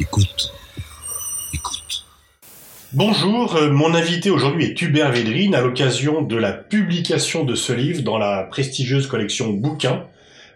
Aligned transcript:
Écoute. 0.00 0.50
Écoute. 1.52 2.06
Bonjour, 2.94 3.54
euh, 3.56 3.70
mon 3.70 3.92
invité 3.92 4.30
aujourd'hui 4.30 4.64
est 4.64 4.80
Hubert 4.80 5.12
Védrine 5.12 5.54
à 5.54 5.60
l'occasion 5.60 6.22
de 6.22 6.36
la 6.36 6.54
publication 6.54 7.44
de 7.44 7.54
ce 7.54 7.74
livre 7.74 8.00
dans 8.00 8.16
la 8.16 8.44
prestigieuse 8.44 9.06
collection 9.06 9.50
Bouquins. 9.50 10.06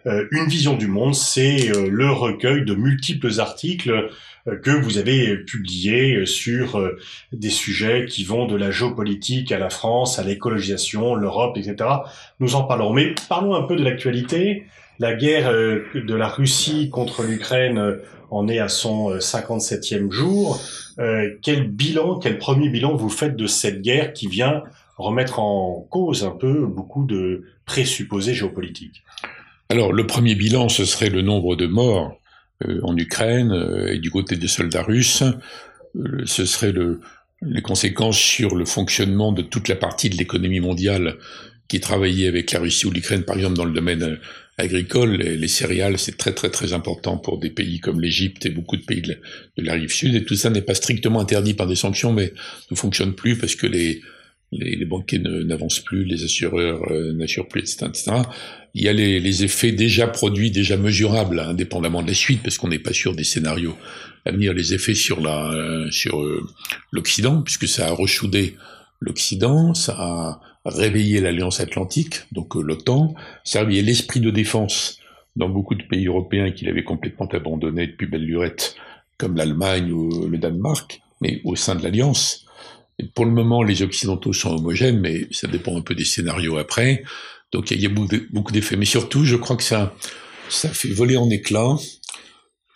Euh, 0.07 0.25
Une 0.31 0.47
vision 0.47 0.79
du 0.79 0.87
monde, 0.87 1.15
c'est 1.15 1.71
euh, 1.77 1.91
le 1.91 2.11
recueil 2.11 2.65
de 2.65 2.75
multiples 2.75 3.39
articles 3.39 4.09
que 4.63 4.71
vous 4.71 4.97
avez 4.97 5.37
publiés 5.39 6.27
sur 6.27 6.79
des 7.33 7.49
sujets 7.49 8.05
qui 8.07 8.25
vont 8.25 8.47
de 8.47 8.57
la 8.57 8.71
géopolitique 8.71 9.53
à 9.53 9.59
la 9.59 9.71
France, 9.71 10.19
à 10.19 10.23
l'écologisation, 10.23 11.15
l'Europe, 11.15 11.57
etc. 11.57 11.89
Nous 12.41 12.55
en 12.55 12.65
parlerons. 12.65 12.93
Mais 12.93 13.15
parlons 13.31 13.55
un 13.55 13.63
peu 13.63 13.75
de 13.75 13.83
l'actualité. 13.83 14.67
La 14.99 15.15
guerre 15.15 15.51
de 15.53 16.15
la 16.15 16.29
Russie 16.29 16.89
contre 16.91 17.25
l'Ukraine 17.25 17.99
en 18.31 18.49
est 18.49 18.59
à 18.59 18.69
son 18.69 19.17
57e 19.17 20.11
jour. 20.11 20.61
Euh, 20.99 21.31
quel 21.43 21.69
bilan, 21.69 22.19
quel 22.19 22.39
premier 22.39 22.69
bilan 22.69 22.95
vous 22.95 23.09
faites 23.09 23.37
de 23.37 23.47
cette 23.47 23.83
guerre 23.83 24.13
qui 24.13 24.27
vient 24.27 24.63
remettre 24.97 25.41
en 25.41 25.87
cause 25.91 26.25
un 26.25 26.31
peu 26.31 26.67
beaucoup 26.67 27.05
de 27.05 27.45
présupposés 27.65 28.35
géopolitiques? 28.35 29.03
Alors, 29.69 29.93
le 29.93 30.07
premier 30.07 30.35
bilan, 30.35 30.69
ce 30.69 30.85
serait 30.85 31.11
le 31.11 31.23
nombre 31.23 31.57
de 31.57 31.67
morts 31.67 32.17
euh, 32.65 32.81
en 32.83 32.97
Ukraine 32.97 33.53
euh, 33.53 33.93
et 33.93 33.99
du 33.99 34.11
côté 34.11 34.37
des 34.37 34.49
soldats 34.49 34.83
russes. 34.83 35.25
ce 36.25 36.45
serait 36.45 36.73
le, 36.73 37.01
les 37.43 37.63
conséquences 37.63 38.19
sur 38.19 38.55
le 38.55 38.65
fonctionnement 38.65 39.33
de 39.33 39.43
toute 39.43 39.69
la 39.69 39.77
partie 39.77 40.11
de 40.11 40.17
l'économie 40.17 40.61
mondiale 40.61 41.17
qui 41.67 41.81
travaillait 41.81 42.29
avec 42.29 42.53
la 42.53 42.61
Russie 42.61 42.87
ou 42.87 42.91
l'Ukraine, 42.91 43.25
par 43.25 43.37
exemple, 43.37 43.57
dans 43.57 43.65
le 43.65 43.73
domaine 43.73 44.19
agricole, 44.57 45.17
les, 45.17 45.49
céréales, 45.49 45.99
c'est 45.99 46.17
très 46.17 46.33
très 46.33 46.51
très 46.51 46.73
important 46.73 47.19
pour 47.19 47.39
des 47.39 47.51
pays 47.51 47.81
comme 47.81 48.01
l'Égypte 48.01 48.47
et 48.47 48.51
beaucoup 48.51 48.77
de 48.77 48.85
pays 48.85 49.03
de 49.03 49.17
la, 49.59 49.73
rive 49.73 49.93
sud. 49.93 50.15
Et 50.15 50.25
tout 50.25 50.37
ça 50.37 50.51
n'est 50.51 50.63
pas 50.63 50.75
strictement 50.75 51.21
interdit 51.21 51.55
par 51.55 51.67
des 51.67 51.77
sanctions, 51.77 52.13
mais 52.13 52.33
ne 52.71 52.77
fonctionne 52.77 53.15
plus 53.15 53.37
parce 53.37 53.57
que 53.57 53.67
les, 53.67 54.01
les, 54.53 54.85
banquiers 54.85 55.19
n'avancent 55.19 55.81
plus, 55.81 56.05
les 56.05 56.25
assureurs 56.25 56.81
euh, 56.91 57.13
n'assurent 57.13 57.49
plus, 57.49 57.63
etc., 57.63 58.23
Il 58.75 58.85
y 58.85 58.89
a 58.89 58.93
les, 58.93 59.45
effets 59.45 59.73
déjà 59.73 60.07
produits, 60.07 60.51
déjà 60.51 60.77
mesurables, 60.77 61.41
hein, 61.41 61.49
indépendamment 61.51 62.03
de 62.03 62.09
la 62.09 62.15
suite, 62.15 62.43
parce 62.43 62.59
qu'on 62.59 62.69
n'est 62.69 62.79
pas 62.79 62.93
sûr 62.93 63.15
des 63.15 63.25
scénarios 63.25 63.77
à 64.25 64.31
venir, 64.31 64.55
les 64.55 64.73
effets 64.73 64.95
sur 64.95 65.21
la 65.21 65.53
euh, 65.53 65.91
sur 65.91 66.23
euh, 66.23 66.47
l'Occident, 66.93 67.43
puisque 67.43 67.69
ça 67.69 67.89
a 67.89 67.91
rechoudé 67.91 68.57
l'Occident, 69.01 69.75
ça 69.75 69.97
a 69.99 70.41
réveillé 70.65 71.21
l'Alliance 71.21 71.61
Atlantique, 71.61 72.21
donc 72.33 72.57
euh, 72.57 72.63
l'OTAN, 72.63 73.15
réveillé 73.53 73.83
l'esprit 73.83 74.21
de 74.21 74.31
défense 74.31 74.99
dans 75.37 75.49
beaucoup 75.49 75.75
de 75.75 75.83
pays 75.83 76.07
européens 76.07 76.53
qu'il 76.53 76.69
avait 76.69 76.85
complètement 76.85 77.27
abandonné 77.27 77.87
depuis 77.87 78.07
belle 78.07 78.25
lurette, 78.25 78.77
comme 79.19 79.37
l'Allemagne 79.37 79.91
ou 79.93 80.29
le 80.29 80.39
Danemark, 80.39 81.01
mais 81.21 81.41
au 81.45 81.57
sein 81.57 81.75
de 81.75 81.83
l'Alliance. 81.83 82.47
Pour 83.15 83.25
le 83.25 83.33
moment, 83.33 83.63
les 83.63 83.83
Occidentaux 83.83 84.33
sont 84.33 84.55
homogènes, 84.55 85.01
mais 85.01 85.27
ça 85.33 85.49
dépend 85.49 85.77
un 85.77 85.81
peu 85.81 85.95
des 85.95 86.05
scénarios 86.05 86.57
après. 86.59 87.03
Donc 87.51 87.71
il 87.71 87.81
y 87.81 87.87
a 87.87 87.89
beaucoup 87.89 88.53
d'effets. 88.53 88.77
Mais 88.77 88.85
surtout, 88.85 89.25
je 89.25 89.37
crois 89.37 89.57
que 89.57 89.65
ça, 89.65 89.95
ça 90.49 90.69
fait 90.69 90.89
voler 90.89 91.17
en 91.17 91.29
éclats 91.31 91.77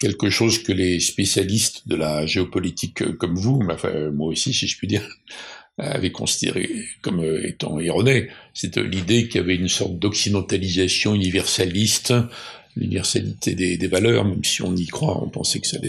quelque 0.00 0.31
chose 0.31 0.62
que 0.62 0.72
les 0.72 1.00
spécialistes 1.00 1.89
de 1.89 1.97
la 1.97 2.27
géopolitique 2.27 3.03
euh, 3.03 3.12
comme 3.12 3.34
vous, 3.34 3.61
enfin, 3.70 4.11
moi 4.11 4.28
aussi 4.28 4.53
si 4.53 4.66
je 4.66 4.78
puis 4.78 4.86
dire, 4.86 5.03
avait 5.79 6.11
considéré 6.11 6.69
comme 7.03 7.21
euh, 7.21 7.47
étant 7.47 7.79
erroné. 7.79 8.29
C'est 8.55 8.77
l'idée 8.77 9.29
qu'il 9.29 9.41
y 9.41 9.45
avait 9.45 9.55
une 9.55 9.69
sorte 9.69 9.98
d'occidentalisation 9.98 11.15
universaliste, 11.15 12.15
l'universalité 12.77 13.55
des, 13.55 13.87
valeurs, 13.87 14.25
même 14.25 14.45
si 14.45 14.62
on 14.62 14.75
y 14.75 14.87
croit, 14.87 15.22
on 15.22 15.28
pensait 15.28 15.61
que 15.61 15.67
ça 15.67 15.78
allait, 15.78 15.88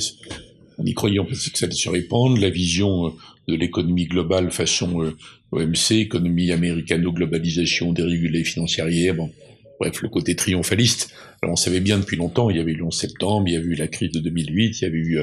on 0.77 0.85
y 0.85 0.93
croyait, 0.93 1.19
on 1.19 1.25
pensait 1.25 1.51
que 1.51 1.57
ça 1.57 1.65
allait 1.65 1.75
se 1.75 1.89
répandre, 1.89 2.39
la 2.39 2.49
vision 2.49 3.07
euh, 3.07 3.11
de 3.47 3.55
l'économie 3.55 4.05
globale 4.05 4.51
façon 4.51 5.01
euh, 5.01 5.17
OMC, 5.51 5.91
économie 5.93 6.51
américano-globalisation 6.51 7.91
dérégulée 7.91 8.43
financière, 8.43 9.15
bon, 9.15 9.31
bref, 9.79 10.01
le 10.03 10.09
côté 10.09 10.35
triomphaliste. 10.35 11.11
Alors 11.41 11.53
on 11.53 11.55
savait 11.55 11.79
bien 11.79 11.97
depuis 11.97 12.17
longtemps, 12.17 12.51
il 12.51 12.57
y 12.57 12.59
avait 12.59 12.73
eu 12.73 12.75
le 12.75 12.83
11 12.83 12.95
septembre, 12.95 13.47
il 13.47 13.53
y 13.53 13.57
avait 13.57 13.65
eu 13.65 13.75
la 13.75 13.87
crise 13.87 14.11
de 14.11 14.19
2008, 14.19 14.81
il 14.81 14.83
y 14.83 14.85
avait 14.85 14.97
eu 14.97 15.19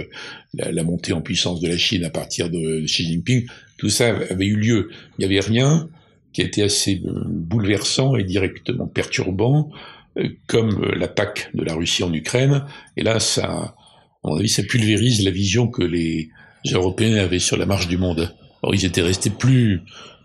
la, 0.54 0.82
montée 0.82 1.12
en 1.12 1.20
puissance 1.20 1.60
de 1.60 1.68
la 1.68 1.76
Chine 1.76 2.04
à 2.04 2.10
partir 2.10 2.48
de 2.48 2.80
Xi 2.86 3.04
Jinping. 3.04 3.46
Tout 3.76 3.90
ça 3.90 4.08
avait 4.08 4.46
eu 4.46 4.56
lieu. 4.56 4.90
Il 5.18 5.26
n'y 5.26 5.34
avait 5.34 5.46
rien 5.46 5.88
qui 6.36 6.42
était 6.42 6.64
assez 6.64 7.00
euh, 7.06 7.22
bouleversant 7.24 8.14
et 8.14 8.22
directement 8.22 8.86
perturbant, 8.86 9.70
euh, 10.18 10.28
comme 10.46 10.84
euh, 10.84 10.94
l'attaque 10.94 11.50
de 11.54 11.64
la 11.64 11.72
Russie 11.72 12.02
en 12.02 12.12
Ukraine. 12.12 12.66
Et 12.98 13.02
là, 13.02 13.20
ça, 13.20 13.46
à 13.46 13.74
mon 14.22 14.36
avis, 14.36 14.50
ça 14.50 14.62
pulvérise 14.62 15.24
la 15.24 15.30
vision 15.30 15.66
que 15.66 15.82
les 15.82 16.28
Européens 16.70 17.24
avaient 17.24 17.38
sur 17.38 17.56
la 17.56 17.64
marche 17.64 17.88
du 17.88 17.96
monde. 17.96 18.34
Or, 18.60 18.74
ils 18.74 18.84
étaient 18.84 19.00
restés 19.00 19.30
plus, 19.30 19.80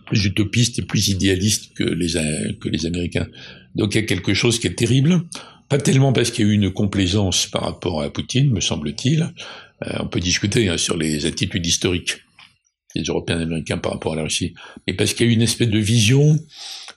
plus 0.05 0.25
utopistes 0.25 0.79
et 0.79 0.81
plus 0.81 1.07
idéalistes 1.07 1.73
que 1.75 1.85
les, 1.85 2.15
que 2.59 2.67
les 2.67 2.85
Américains. 2.85 3.27
Donc, 3.75 3.95
il 3.95 4.01
y 4.01 4.03
a 4.03 4.05
quelque 4.05 4.33
chose 4.33 4.59
qui 4.59 4.67
est 4.67 4.75
terrible. 4.75 5.21
Pas 5.69 5.77
tellement 5.77 6.11
parce 6.11 6.29
qu'il 6.29 6.45
y 6.45 6.49
a 6.49 6.51
eu 6.51 6.55
une 6.55 6.71
complaisance 6.71 7.45
par 7.45 7.61
rapport 7.61 8.01
à 8.01 8.09
Poutine, 8.09 8.51
me 8.51 8.59
semble-t-il. 8.59 9.31
on 9.97 10.07
peut 10.07 10.19
discuter 10.19 10.67
hein, 10.67 10.75
sur 10.77 10.97
les 10.97 11.25
attitudes 11.25 11.65
historiques 11.65 12.17
les 12.95 13.03
Européens 13.03 13.39
et 13.39 13.43
Américains 13.43 13.77
par 13.77 13.93
rapport 13.93 14.13
à 14.13 14.15
la 14.15 14.23
Russie, 14.23 14.53
mais 14.87 14.93
parce 14.93 15.13
qu'il 15.13 15.25
y 15.25 15.29
a 15.29 15.31
eu 15.31 15.35
une 15.35 15.41
espèce 15.41 15.69
de 15.69 15.79
vision 15.79 16.37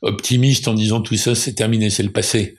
optimiste 0.03 0.69
en 0.69 0.75
disant 0.75 1.01
tout 1.01 1.17
ça 1.17 1.35
c'est 1.35 1.55
terminé, 1.55 1.91
c'est 1.91 2.03
le 2.03 2.13
passé. 2.13 2.57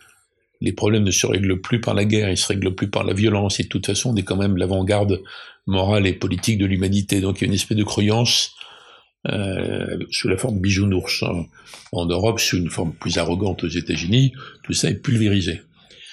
Les 0.61 0.71
problèmes 0.71 1.03
ne 1.03 1.11
se 1.11 1.27
règlent 1.27 1.59
plus 1.59 1.81
par 1.81 1.93
la 1.93 2.05
guerre, 2.05 2.29
ils 2.29 2.37
se 2.37 2.47
règlent 2.47 2.73
plus 2.73 2.89
par 2.89 3.03
la 3.03 3.13
violence, 3.13 3.59
et 3.59 3.63
de 3.63 3.67
toute 3.67 3.85
façon 3.85 4.11
on 4.11 4.15
est 4.15 4.23
quand 4.23 4.37
même 4.37 4.57
l'avant-garde 4.57 5.21
morale 5.67 6.07
et 6.07 6.13
politique 6.13 6.57
de 6.57 6.65
l'humanité. 6.65 7.21
Donc 7.21 7.39
il 7.39 7.41
y 7.41 7.45
a 7.45 7.47
une 7.47 7.53
espèce 7.53 7.77
de 7.77 7.83
croyance 7.83 8.55
euh, 9.27 9.97
sous 10.11 10.27
la 10.27 10.37
forme 10.37 10.59
bijounours 10.59 11.23
hein. 11.23 11.45
en 11.91 12.05
Europe, 12.05 12.39
sous 12.39 12.57
une 12.57 12.69
forme 12.69 12.93
plus 12.93 13.17
arrogante 13.17 13.63
aux 13.63 13.69
États-Unis, 13.69 14.33
tout 14.63 14.73
ça 14.73 14.89
est 14.89 15.01
pulvérisé. 15.01 15.61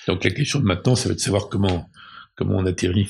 Donc 0.08 0.24
la 0.24 0.30
question 0.30 0.58
de 0.60 0.64
maintenant, 0.64 0.96
ça 0.96 1.08
va 1.08 1.12
être 1.12 1.18
de 1.18 1.24
savoir 1.24 1.48
comment 1.48 1.88
comment 2.34 2.56
on 2.56 2.66
atterrit. 2.66 3.08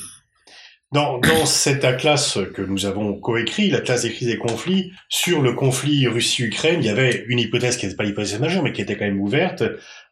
Dans, 0.92 1.18
dans 1.18 1.46
cette 1.46 1.84
atlas 1.86 2.38
que 2.54 2.60
nous 2.60 2.84
avons 2.84 3.14
coécrit, 3.14 3.70
l'atlas 3.70 4.02
des 4.02 4.12
crises 4.12 4.28
et 4.28 4.36
conflits, 4.36 4.92
sur 5.08 5.40
le 5.40 5.54
conflit 5.54 6.06
Russie-Ukraine, 6.06 6.80
il 6.80 6.86
y 6.86 6.90
avait 6.90 7.24
une 7.28 7.38
hypothèse 7.38 7.78
qui 7.78 7.86
n'était 7.86 7.96
pas 7.96 8.04
l'hypothèse 8.04 8.38
majeure, 8.38 8.62
mais 8.62 8.72
qui 8.72 8.82
était 8.82 8.96
quand 8.96 9.06
même 9.06 9.20
ouverte, 9.20 9.62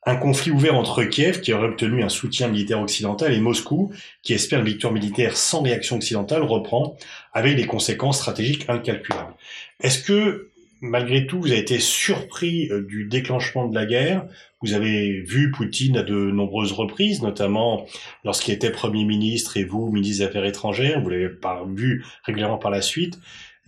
un 0.07 0.17
conflit 0.17 0.51
ouvert 0.51 0.75
entre 0.75 1.05
Kiev, 1.05 1.43
qui 1.43 1.53
aurait 1.53 1.69
obtenu 1.69 2.03
un 2.03 2.09
soutien 2.09 2.49
militaire 2.49 2.81
occidental, 2.81 3.35
et 3.35 3.41
Moscou, 3.41 3.93
qui 4.23 4.33
espère 4.33 4.61
une 4.61 4.65
victoire 4.65 4.95
militaire 4.95 5.37
sans 5.37 5.61
réaction 5.61 5.97
occidentale, 5.97 6.43
reprend, 6.43 6.97
avec 7.35 7.57
des 7.57 7.67
conséquences 7.67 8.17
stratégiques 8.19 8.65
incalculables. 8.69 9.35
Est-ce 9.83 10.03
que 10.03 10.50
malgré 10.81 11.27
tout, 11.27 11.41
vous 11.41 11.51
avez 11.51 11.61
été 11.61 11.79
surpris 11.79 12.71
euh, 12.71 12.83
du 12.83 13.05
déclenchement 13.05 13.69
de 13.69 13.75
la 13.75 13.87
guerre. 13.87 14.27
Vous 14.63 14.73
avez 14.73 15.21
vu 15.23 15.51
Poutine 15.51 15.99
à 15.99 16.03
de 16.03 16.15
nombreuses 16.15 16.73
reprises, 16.73 17.23
notamment 17.23 17.87
lorsqu'il 18.25 18.55
était 18.55 18.71
Premier 18.71 19.05
ministre 19.05 19.57
et 19.57 19.65
vous, 19.65 19.91
ministre 19.91 20.19
des 20.19 20.29
Affaires 20.29 20.45
étrangères. 20.45 21.01
Vous 21.01 21.09
l'avez 21.09 21.31
vu 21.75 22.05
régulièrement 22.25 22.59
par 22.59 22.71
la 22.71 22.83
suite. 22.83 23.19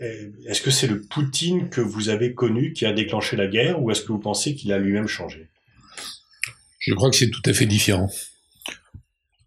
Euh, 0.00 0.30
est-ce 0.46 0.62
que 0.62 0.70
c'est 0.70 0.86
le 0.86 1.00
Poutine 1.00 1.68
que 1.68 1.80
vous 1.80 2.08
avez 2.08 2.34
connu 2.34 2.72
qui 2.72 2.86
a 2.86 2.92
déclenché 2.92 3.36
la 3.36 3.46
guerre 3.46 3.82
ou 3.82 3.90
est-ce 3.90 4.02
que 4.02 4.12
vous 4.12 4.18
pensez 4.18 4.54
qu'il 4.54 4.72
a 4.72 4.78
lui-même 4.78 5.06
changé? 5.06 5.48
Je 6.78 6.94
crois 6.94 7.10
que 7.10 7.16
c'est 7.16 7.30
tout 7.30 7.42
à 7.44 7.52
fait 7.52 7.66
différent. 7.66 8.10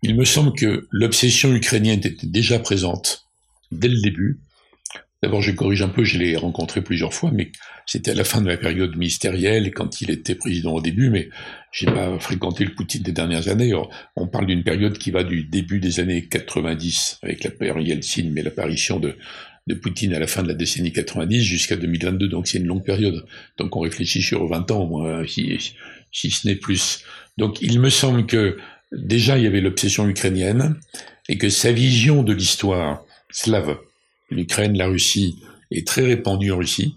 Il 0.01 0.15
me 0.15 0.23
semble 0.23 0.53
que 0.53 0.87
l'obsession 0.91 1.53
ukrainienne 1.53 1.99
était 1.99 2.27
déjà 2.27 2.59
présente 2.59 3.27
dès 3.71 3.87
le 3.87 3.99
début 4.01 4.39
D'abord, 5.23 5.41
je 5.41 5.51
corrige 5.51 5.81
un 5.81 5.89
peu, 5.89 6.03
je 6.03 6.19
l'ai 6.19 6.35
rencontré 6.35 6.81
plusieurs 6.81 7.13
fois, 7.13 7.31
mais 7.31 7.51
c'était 7.85 8.11
à 8.11 8.15
la 8.15 8.23
fin 8.23 8.41
de 8.41 8.45
ma 8.45 8.57
période 8.57 8.95
ministérielle, 8.95 9.71
quand 9.73 10.01
il 10.01 10.11
était 10.11 10.35
président 10.35 10.73
au 10.73 10.81
début, 10.81 11.09
mais 11.09 11.29
j'ai 11.71 11.87
pas 11.87 12.19
fréquenté 12.19 12.63
le 12.63 12.75
Poutine 12.75 13.01
des 13.01 13.11
dernières 13.11 13.47
années. 13.47 13.73
On 14.15 14.27
parle 14.27 14.45
d'une 14.45 14.63
période 14.63 14.97
qui 14.97 15.11
va 15.11 15.23
du 15.23 15.43
début 15.43 15.79
des 15.79 15.99
années 15.99 16.27
90, 16.27 17.19
avec 17.23 17.43
la 17.43 17.49
période 17.49 17.87
Yeltsin, 17.87 18.29
mais 18.33 18.43
l'apparition 18.43 18.99
de, 18.99 19.15
de 19.67 19.73
Poutine 19.73 20.13
à 20.13 20.19
la 20.19 20.27
fin 20.27 20.43
de 20.43 20.47
la 20.47 20.53
décennie 20.53 20.91
90 20.91 21.41
jusqu'à 21.41 21.75
2022, 21.75 22.27
donc 22.27 22.47
c'est 22.47 22.59
une 22.59 22.67
longue 22.67 22.85
période. 22.85 23.25
Donc 23.57 23.75
on 23.75 23.79
réfléchit 23.79 24.21
sur 24.21 24.45
20 24.47 24.69
ans 24.71 24.85
moins, 24.85 25.25
si, 25.25 25.73
si 26.11 26.29
ce 26.29 26.47
n'est 26.47 26.55
plus. 26.55 27.03
Donc 27.37 27.61
il 27.61 27.79
me 27.79 27.89
semble 27.89 28.25
que 28.25 28.57
déjà 28.91 29.37
il 29.37 29.43
y 29.43 29.47
avait 29.47 29.61
l'obsession 29.61 30.07
ukrainienne, 30.07 30.75
et 31.29 31.37
que 31.37 31.49
sa 31.49 31.71
vision 31.71 32.23
de 32.23 32.33
l'histoire 32.33 33.03
slave, 33.31 33.77
l'Ukraine, 34.29 34.77
la 34.77 34.87
Russie, 34.87 35.39
est 35.71 35.87
très 35.87 36.05
répandue 36.05 36.51
en 36.51 36.57
Russie. 36.57 36.95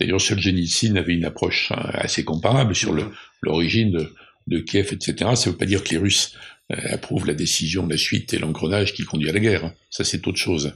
D'ailleurs, 0.00 0.20
Solzhenitsyn 0.20 0.96
avait 0.96 1.14
une 1.14 1.24
approche 1.24 1.72
hein, 1.72 1.90
assez 1.92 2.24
comparable 2.24 2.74
sur 2.74 2.94
l'origine 3.42 3.90
de, 3.90 4.14
de, 4.46 4.58
Kiev, 4.60 4.92
etc. 4.92 5.30
Ça 5.34 5.46
ne 5.46 5.52
veut 5.52 5.58
pas 5.58 5.66
dire 5.66 5.82
que 5.82 5.90
les 5.90 5.98
Russes 5.98 6.34
euh, 6.72 6.76
approuvent 6.90 7.26
la 7.26 7.34
décision, 7.34 7.86
la 7.86 7.96
suite 7.96 8.32
et 8.32 8.38
l'engrenage 8.38 8.94
qui 8.94 9.04
conduit 9.04 9.28
à 9.28 9.32
la 9.32 9.40
guerre. 9.40 9.64
Hein. 9.64 9.74
Ça, 9.90 10.04
c'est 10.04 10.26
autre 10.26 10.38
chose. 10.38 10.74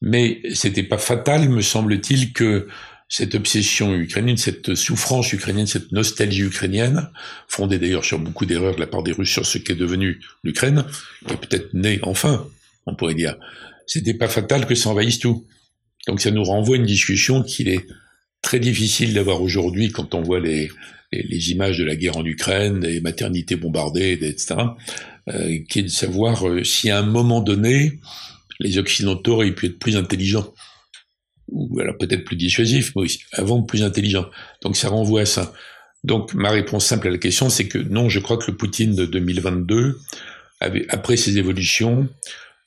Mais 0.00 0.40
c'était 0.54 0.82
pas 0.82 0.98
fatal, 0.98 1.48
me 1.48 1.62
semble-t-il, 1.62 2.32
que 2.32 2.68
cette 3.08 3.34
obsession 3.34 3.94
ukrainienne, 3.94 4.36
cette 4.36 4.74
souffrance 4.74 5.32
ukrainienne, 5.32 5.66
cette 5.66 5.92
nostalgie 5.92 6.42
ukrainienne, 6.42 7.10
fondée 7.48 7.78
d'ailleurs 7.78 8.04
sur 8.04 8.18
beaucoup 8.18 8.46
d'erreurs 8.46 8.74
de 8.74 8.80
la 8.80 8.86
part 8.86 9.02
des 9.02 9.12
Russes 9.12 9.30
sur 9.30 9.46
ce 9.46 9.58
qu'est 9.58 9.74
devenu 9.74 10.20
l'Ukraine, 10.42 10.84
qui 11.26 11.34
est 11.34 11.36
peut-être 11.36 11.74
née 11.74 12.00
enfin, 12.02 12.46
on 12.86 12.94
pourrait 12.94 13.14
dire, 13.14 13.36
c'était 13.86 14.14
pas 14.14 14.28
fatal 14.28 14.66
que 14.66 14.74
ça 14.74 14.90
envahisse 14.90 15.18
tout. 15.18 15.46
Donc 16.06 16.20
ça 16.20 16.30
nous 16.30 16.44
renvoie 16.44 16.76
à 16.76 16.78
une 16.78 16.86
discussion 16.86 17.42
qu'il 17.42 17.68
est 17.68 17.86
très 18.42 18.60
difficile 18.60 19.14
d'avoir 19.14 19.42
aujourd'hui 19.42 19.90
quand 19.90 20.14
on 20.14 20.22
voit 20.22 20.40
les, 20.40 20.70
les, 21.12 21.50
images 21.50 21.78
de 21.78 21.84
la 21.84 21.96
guerre 21.96 22.16
en 22.16 22.24
Ukraine, 22.24 22.80
des 22.80 23.00
maternités 23.00 23.56
bombardées, 23.56 24.18
etc., 24.20 24.56
euh, 25.28 25.58
qui 25.68 25.78
est 25.78 25.84
de 25.84 25.88
savoir 25.88 26.46
euh, 26.46 26.62
si 26.64 26.90
à 26.90 26.98
un 26.98 27.06
moment 27.06 27.40
donné, 27.40 28.00
les 28.60 28.78
Occidentaux 28.78 29.34
auraient 29.34 29.54
pu 29.54 29.66
être 29.66 29.78
plus 29.78 29.96
intelligents, 29.96 30.52
ou 31.48 31.80
alors 31.80 31.96
peut-être 31.96 32.24
plus 32.24 32.36
dissuasifs, 32.36 32.92
mais 32.94 33.02
aussi 33.02 33.20
avant 33.32 33.62
plus 33.62 33.82
intelligents. 33.82 34.26
Donc 34.62 34.76
ça 34.76 34.88
renvoie 34.88 35.22
à 35.22 35.26
ça. 35.26 35.54
Donc 36.04 36.34
ma 36.34 36.50
réponse 36.50 36.84
simple 36.84 37.08
à 37.08 37.10
la 37.10 37.18
question, 37.18 37.48
c'est 37.48 37.66
que 37.66 37.78
non, 37.78 38.10
je 38.10 38.20
crois 38.20 38.36
que 38.36 38.50
le 38.50 38.56
Poutine 38.56 38.94
de 38.94 39.06
2022, 39.06 39.98
avait, 40.60 40.86
après 40.88 41.16
ses 41.16 41.38
évolutions, 41.38 42.08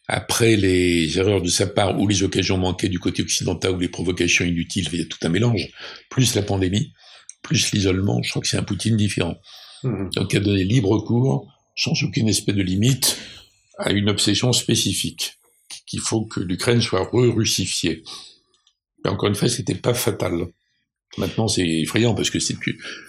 après 0.07 0.55
les 0.55 1.17
erreurs 1.17 1.41
de 1.41 1.49
sa 1.49 1.67
part 1.67 1.99
ou 1.99 2.07
les 2.07 2.23
occasions 2.23 2.57
manquées 2.57 2.87
du 2.87 2.99
côté 2.99 3.23
occidental 3.23 3.73
ou 3.73 3.79
les 3.79 3.89
provocations 3.89 4.45
inutiles, 4.45 4.87
il 4.93 4.99
y 4.99 5.01
a 5.01 5.05
tout 5.05 5.17
un 5.23 5.29
mélange, 5.29 5.67
plus 6.09 6.33
la 6.35 6.41
pandémie, 6.41 6.93
plus 7.41 7.71
l'isolement, 7.71 8.21
je 8.23 8.29
crois 8.29 8.41
que 8.41 8.47
c'est 8.47 8.57
un 8.57 8.63
Poutine 8.63 8.95
différent. 8.95 9.37
Mmh. 9.83 10.09
Donc 10.15 10.33
il 10.33 10.37
a 10.37 10.39
donné 10.39 10.63
libre 10.63 10.97
cours, 10.99 11.51
sans 11.75 11.91
aucune 12.03 12.29
espèce 12.29 12.55
de 12.55 12.61
limite, 12.61 13.17
à 13.77 13.91
une 13.91 14.09
obsession 14.09 14.53
spécifique, 14.53 15.37
qu'il 15.85 15.99
faut 15.99 16.25
que 16.25 16.39
l'Ukraine 16.39 16.81
soit 16.81 17.03
re-russifiée. 17.03 18.03
Mais 19.03 19.11
encore 19.11 19.29
une 19.29 19.35
fois, 19.35 19.49
c'était 19.49 19.75
pas 19.75 19.93
fatal. 19.93 20.47
Maintenant, 21.17 21.47
c'est 21.47 21.67
effrayant 21.67 22.15
parce 22.15 22.29
que 22.29 22.39
c'est 22.39 22.55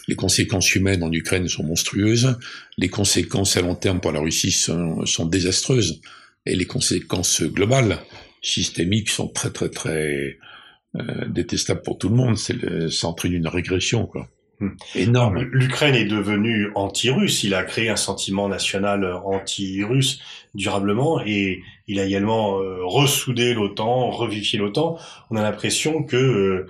les 0.08 0.14
conséquences 0.14 0.74
humaines 0.74 1.02
en 1.02 1.12
Ukraine 1.12 1.48
sont 1.48 1.64
monstrueuses, 1.64 2.36
les 2.76 2.88
conséquences 2.88 3.56
à 3.56 3.62
long 3.62 3.74
terme 3.74 4.00
pour 4.00 4.12
la 4.12 4.20
Russie 4.20 4.52
sont, 4.52 5.04
sont 5.06 5.26
désastreuses 5.26 6.00
et 6.46 6.56
les 6.56 6.67
conséquences 6.67 7.43
globales, 7.43 7.99
systémiques, 8.43 9.11
sont 9.11 9.29
très 9.29 9.50
très 9.50 9.69
très 9.69 10.38
euh, 10.96 11.26
détestables 11.29 11.82
pour 11.82 11.99
tout 11.99 12.08
le 12.08 12.17
monde. 12.17 12.37
C'est 12.37 12.90
ça 12.90 13.08
entraîne 13.08 13.32
une 13.32 13.49
régression, 13.49 14.06
quoi. 14.06 14.29
Hmm. 14.61 14.70
Énorme. 14.96 15.43
L'Ukraine 15.52 15.94
est 15.94 16.05
devenue 16.05 16.73
anti-russe. 16.75 17.44
Il 17.44 17.55
a 17.55 17.62
créé 17.62 17.90
un 17.90 17.96
sentiment 17.96 18.49
national 18.49 19.05
anti-russe 19.25 20.20
durablement 20.55 21.20
et 21.25 21.62
il 21.87 22.00
a 22.00 22.05
également 22.05 22.58
euh, 22.58 22.79
ressoudé 22.82 23.55
l'OTAN, 23.55 24.11
revivifié 24.11 24.58
l'OTAN. 24.58 24.99
On 25.31 25.37
a 25.37 25.43
l'impression 25.43 26.02
que 26.02 26.17
euh, 26.17 26.20
euh, 26.20 26.67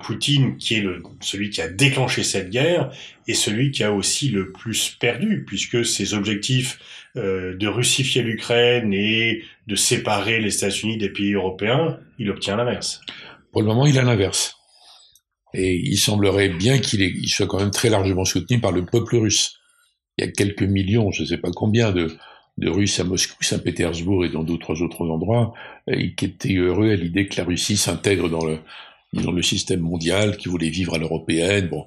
Poutine, 0.00 0.56
qui 0.56 0.74
est 0.74 0.84
celui 1.20 1.50
qui 1.50 1.60
a 1.60 1.68
déclenché 1.68 2.24
cette 2.24 2.50
guerre, 2.50 2.90
est 3.28 3.34
celui 3.34 3.70
qui 3.70 3.84
a 3.84 3.92
aussi 3.92 4.28
le 4.28 4.50
plus 4.50 4.96
perdu, 4.98 5.44
puisque 5.46 5.84
ses 5.84 6.14
objectifs 6.14 6.78
euh, 7.16 7.56
de 7.56 7.66
russifier 7.68 8.22
l'Ukraine 8.22 8.92
et 8.92 9.42
de 9.66 9.76
séparer 9.76 10.40
les 10.40 10.54
États-Unis 10.54 10.98
des 10.98 11.10
pays 11.10 11.34
européens, 11.34 11.98
il 12.18 12.30
obtient 12.30 12.56
l'inverse. 12.56 13.00
Pour 13.52 13.62
le 13.62 13.68
moment, 13.68 13.86
il 13.86 13.98
a 13.98 14.02
l'inverse. 14.02 14.56
Et 15.54 15.74
il 15.74 15.96
semblerait 15.96 16.50
bien 16.50 16.78
qu'il 16.78 17.00
il 17.00 17.28
soit 17.28 17.46
quand 17.46 17.58
même 17.58 17.70
très 17.70 17.88
largement 17.88 18.24
soutenu 18.24 18.60
par 18.60 18.72
le 18.72 18.84
peuple 18.84 19.16
russe. 19.16 19.58
Il 20.16 20.24
y 20.24 20.28
a 20.28 20.30
quelques 20.30 20.62
millions, 20.62 21.10
je 21.12 21.22
ne 21.22 21.28
sais 21.28 21.38
pas 21.38 21.50
combien, 21.54 21.92
de, 21.92 22.16
Russes 22.60 22.98
à 22.98 23.04
Moscou, 23.04 23.40
Saint-Pétersbourg 23.40 24.24
et 24.24 24.30
dans 24.30 24.42
d'autres 24.42 24.82
autres 24.82 25.08
endroits, 25.08 25.54
qui 26.16 26.24
étaient 26.24 26.54
heureux 26.54 26.90
à 26.90 26.96
l'idée 26.96 27.28
que 27.28 27.36
la 27.36 27.44
Russie 27.44 27.76
s'intègre 27.76 28.28
dans 28.28 28.44
le, 28.44 28.58
dans 29.12 29.32
le 29.32 29.42
système 29.42 29.80
mondial, 29.80 30.36
qui 30.36 30.48
voulaient 30.48 30.68
vivre 30.68 30.94
à 30.94 30.98
l'européenne. 30.98 31.68
Bon, 31.68 31.86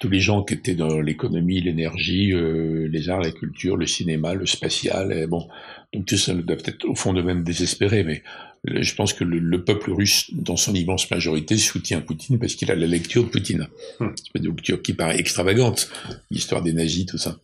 tous 0.00 0.08
les 0.08 0.20
gens 0.20 0.42
qui 0.42 0.54
étaient 0.54 0.74
dans 0.74 1.00
l'économie, 1.00 1.60
l'énergie, 1.60 2.32
euh, 2.32 2.88
les 2.90 3.10
arts, 3.10 3.20
la 3.20 3.32
culture, 3.32 3.76
le 3.76 3.86
cinéma, 3.86 4.34
le 4.34 4.46
spatial, 4.46 5.12
et 5.12 5.26
bon, 5.26 5.48
donc 5.92 6.06
tout 6.06 6.16
ça 6.16 6.34
doit 6.34 6.56
peut-être 6.56 6.86
au 6.86 6.94
fond 6.94 7.12
de 7.12 7.22
même 7.22 7.42
désespéré, 7.42 8.02
mais 8.04 8.22
je 8.64 8.94
pense 8.94 9.12
que 9.12 9.24
le, 9.24 9.64
peuple 9.64 9.90
russe, 9.90 10.30
dans 10.32 10.56
son 10.56 10.74
immense 10.74 11.10
majorité, 11.10 11.56
soutient 11.56 12.00
Poutine 12.00 12.38
parce 12.38 12.54
qu'il 12.54 12.70
a 12.70 12.74
la 12.74 12.86
lecture 12.86 13.24
de 13.24 13.28
Poutine. 13.28 13.68
Hmm. 13.98 14.08
C'est 14.16 14.42
une 14.42 14.50
lecture 14.50 14.82
qui 14.82 14.92
paraît 14.92 15.18
extravagante, 15.18 15.90
l'histoire 16.30 16.62
des 16.62 16.72
nazis, 16.72 17.06
tout 17.06 17.18
ça. 17.18 17.38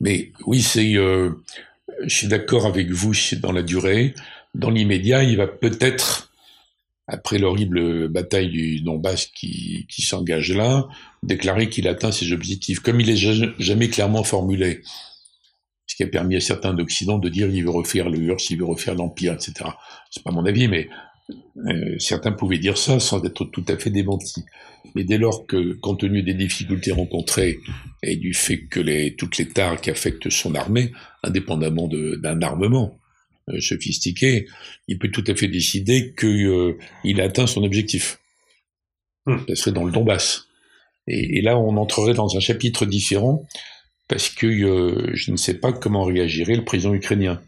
Mais 0.00 0.32
oui, 0.46 0.62
c'est, 0.62 0.96
euh, 0.96 1.30
je 2.04 2.14
suis 2.14 2.28
d'accord 2.28 2.66
avec 2.66 2.90
vous 2.90 3.12
dans 3.40 3.52
la 3.52 3.62
durée. 3.62 4.14
Dans 4.54 4.70
l'immédiat, 4.70 5.24
il 5.24 5.36
va 5.36 5.48
peut-être 5.48 6.23
après 7.06 7.38
l'horrible 7.38 8.08
bataille 8.08 8.48
du 8.48 8.80
Donbass 8.80 9.26
qui, 9.26 9.86
qui 9.88 10.02
s'engage 10.02 10.52
là, 10.52 10.88
déclarer 11.22 11.68
qu'il 11.68 11.86
atteint 11.88 12.12
ses 12.12 12.32
objectifs, 12.32 12.80
comme 12.80 13.00
il 13.00 13.10
est 13.10 13.52
jamais 13.58 13.88
clairement 13.88 14.24
formulé. 14.24 14.82
Ce 15.86 15.96
qui 15.96 16.02
a 16.02 16.06
permis 16.06 16.36
à 16.36 16.40
certains 16.40 16.72
d'Occident 16.72 17.18
de 17.18 17.28
dire 17.28 17.48
il 17.48 17.62
veut 17.62 17.70
refaire 17.70 18.08
le 18.08 18.18
URSS, 18.18 18.50
il 18.50 18.58
veut 18.58 18.64
refaire 18.64 18.94
l'Empire, 18.94 19.34
etc. 19.34 19.70
C'est 20.10 20.22
pas 20.22 20.32
mon 20.32 20.46
avis, 20.46 20.66
mais 20.66 20.88
euh, 21.30 21.98
certains 21.98 22.32
pouvaient 22.32 22.58
dire 22.58 22.78
ça 22.78 22.98
sans 23.00 23.22
être 23.24 23.44
tout 23.44 23.64
à 23.68 23.76
fait 23.76 23.90
démentis. 23.90 24.44
Mais 24.94 25.04
dès 25.04 25.18
lors 25.18 25.46
que, 25.46 25.74
compte 25.74 26.00
tenu 26.00 26.22
des 26.22 26.34
difficultés 26.34 26.92
rencontrées 26.92 27.58
et 28.02 28.16
du 28.16 28.34
fait 28.34 28.66
que 28.66 28.80
les, 28.80 29.14
toutes 29.14 29.38
les 29.38 29.48
tares 29.48 29.80
qui 29.80 29.90
affectent 29.90 30.30
son 30.30 30.54
armée, 30.54 30.92
indépendamment 31.22 31.88
d'un 31.88 32.42
armement, 32.42 32.98
sophistiqué, 33.60 34.46
il 34.88 34.98
peut 34.98 35.10
tout 35.10 35.24
à 35.26 35.34
fait 35.34 35.48
décider 35.48 36.14
qu'il 36.18 36.46
euh, 36.46 36.78
a 37.18 37.22
atteint 37.22 37.46
son 37.46 37.62
objectif. 37.62 38.18
Hmm. 39.26 39.38
Ça 39.48 39.54
serait 39.54 39.72
dans 39.72 39.84
le 39.84 39.92
Donbass. 39.92 40.48
Et, 41.06 41.42
là, 41.42 41.58
on 41.58 41.76
entrerait 41.76 42.14
dans 42.14 42.34
un 42.36 42.40
chapitre 42.40 42.86
différent 42.86 43.46
parce 44.08 44.30
que 44.30 44.46
euh, 44.46 45.10
je 45.14 45.30
ne 45.30 45.36
sais 45.36 45.54
pas 45.54 45.72
comment 45.72 46.04
réagirait 46.04 46.56
le 46.56 46.64
président 46.64 46.94
ukrainien. 46.94 47.42